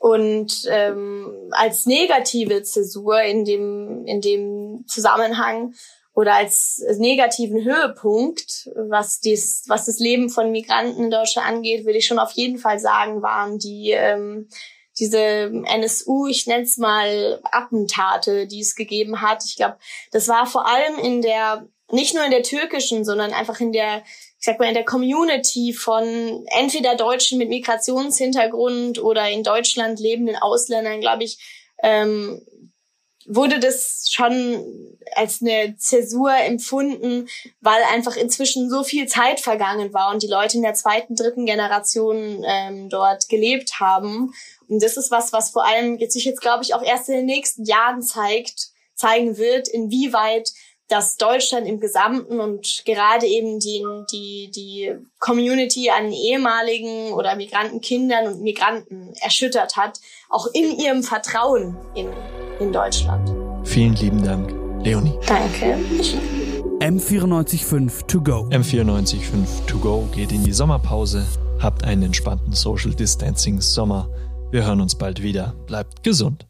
und 0.01 0.67
ähm, 0.69 1.49
als 1.51 1.85
negative 1.85 2.63
Zäsur 2.63 3.21
in 3.21 3.45
dem, 3.45 4.05
in 4.05 4.19
dem 4.19 4.83
Zusammenhang 4.87 5.73
oder 6.13 6.35
als 6.35 6.83
negativen 6.97 7.63
Höhepunkt, 7.63 8.69
was 8.75 9.21
dies, 9.21 9.63
was 9.69 9.85
das 9.85 9.99
Leben 9.99 10.29
von 10.29 10.51
Migranten 10.51 11.05
in 11.05 11.11
Deutschland 11.11 11.47
angeht, 11.47 11.85
würde 11.85 11.99
ich 11.99 12.07
schon 12.07 12.19
auf 12.19 12.31
jeden 12.31 12.57
Fall 12.57 12.79
sagen, 12.79 13.21
waren 13.21 13.57
die 13.57 13.91
ähm, 13.91 14.49
diese 14.99 15.51
NSU, 15.65 16.27
ich 16.27 16.47
nenne 16.47 16.63
es 16.63 16.77
mal 16.77 17.39
Attentate, 17.51 18.47
die 18.47 18.61
es 18.61 18.75
gegeben 18.75 19.21
hat. 19.21 19.43
Ich 19.45 19.55
glaube, 19.55 19.77
das 20.11 20.27
war 20.27 20.45
vor 20.45 20.67
allem 20.67 20.99
in 20.99 21.21
der, 21.21 21.65
nicht 21.91 22.13
nur 22.13 22.23
in 22.25 22.31
der 22.31 22.43
türkischen, 22.43 23.05
sondern 23.05 23.33
einfach 23.33 23.59
in 23.59 23.71
der, 23.71 24.03
ich 24.39 24.45
sag 24.45 24.59
mal, 24.59 24.67
in 24.67 24.73
der 24.73 24.85
Community 24.85 25.73
von 25.73 26.45
entweder 26.47 26.95
Deutschen 26.95 27.37
mit 27.37 27.49
Migrationshintergrund 27.49 29.01
oder 29.01 29.29
in 29.29 29.43
Deutschland 29.43 29.99
lebenden 29.99 30.35
Ausländern, 30.35 31.01
glaube 31.01 31.23
ich, 31.23 31.39
ähm, 31.81 32.41
wurde 33.25 33.59
das 33.59 34.09
schon 34.11 34.97
als 35.15 35.41
eine 35.41 35.75
Zäsur 35.77 36.33
empfunden, 36.35 37.27
weil 37.61 37.81
einfach 37.91 38.15
inzwischen 38.15 38.69
so 38.69 38.83
viel 38.83 39.07
Zeit 39.07 39.39
vergangen 39.39 39.93
war 39.93 40.11
und 40.11 40.23
die 40.23 40.27
Leute 40.27 40.57
in 40.57 40.63
der 40.63 40.73
zweiten, 40.73 41.15
dritten 41.15 41.45
Generation 41.45 42.43
ähm, 42.45 42.89
dort 42.89 43.29
gelebt 43.29 43.79
haben. 43.79 44.33
Und 44.69 44.83
das 44.83 44.97
ist 44.97 45.11
was, 45.11 45.33
was 45.33 45.49
vor 45.49 45.65
allem 45.65 45.97
jetzt 45.97 46.13
sich 46.13 46.25
jetzt, 46.25 46.41
glaube 46.41 46.63
ich, 46.63 46.73
auch 46.73 46.83
erst 46.83 47.09
in 47.09 47.15
den 47.15 47.25
nächsten 47.25 47.65
Jahren 47.65 48.01
zeigt, 48.01 48.69
zeigen 48.95 49.37
wird, 49.37 49.67
inwieweit 49.67 50.51
dass 50.89 51.17
Deutschland 51.17 51.67
im 51.67 51.79
Gesamten 51.79 52.39
und 52.39 52.81
gerade 52.83 53.27
eben 53.27 53.59
die, 53.59 53.83
die, 54.11 54.51
die 54.51 54.95
Community 55.19 55.91
an 55.91 56.11
ehemaligen 56.11 57.13
oder 57.13 57.35
Migrantenkindern 57.35 58.27
und 58.27 58.41
Migranten 58.41 59.13
erschüttert 59.21 59.77
hat, 59.77 59.99
auch 60.29 60.47
in 60.53 60.77
ihrem 60.77 61.03
Vertrauen 61.03 61.77
in, 61.93 62.09
in 62.59 62.73
Deutschland. 62.73 63.29
Vielen 63.67 63.95
lieben 63.97 64.23
Dank, 64.23 64.51
Leonie. 64.83 65.13
Danke. 65.27 65.77
M945 66.79 68.07
To 68.07 68.21
Go. 68.21 68.49
M945 68.49 69.65
To 69.67 69.77
Go 69.77 70.07
geht 70.11 70.31
in 70.31 70.43
die 70.43 70.53
Sommerpause. 70.53 71.23
Habt 71.59 71.83
einen 71.83 72.03
entspannten 72.03 72.53
Social 72.53 72.95
Distancing 72.95 73.61
Sommer. 73.61 74.09
Wir 74.51 74.65
hören 74.65 74.81
uns 74.81 74.97
bald 74.97 75.21
wieder. 75.21 75.53
Bleibt 75.67 76.03
gesund. 76.03 76.48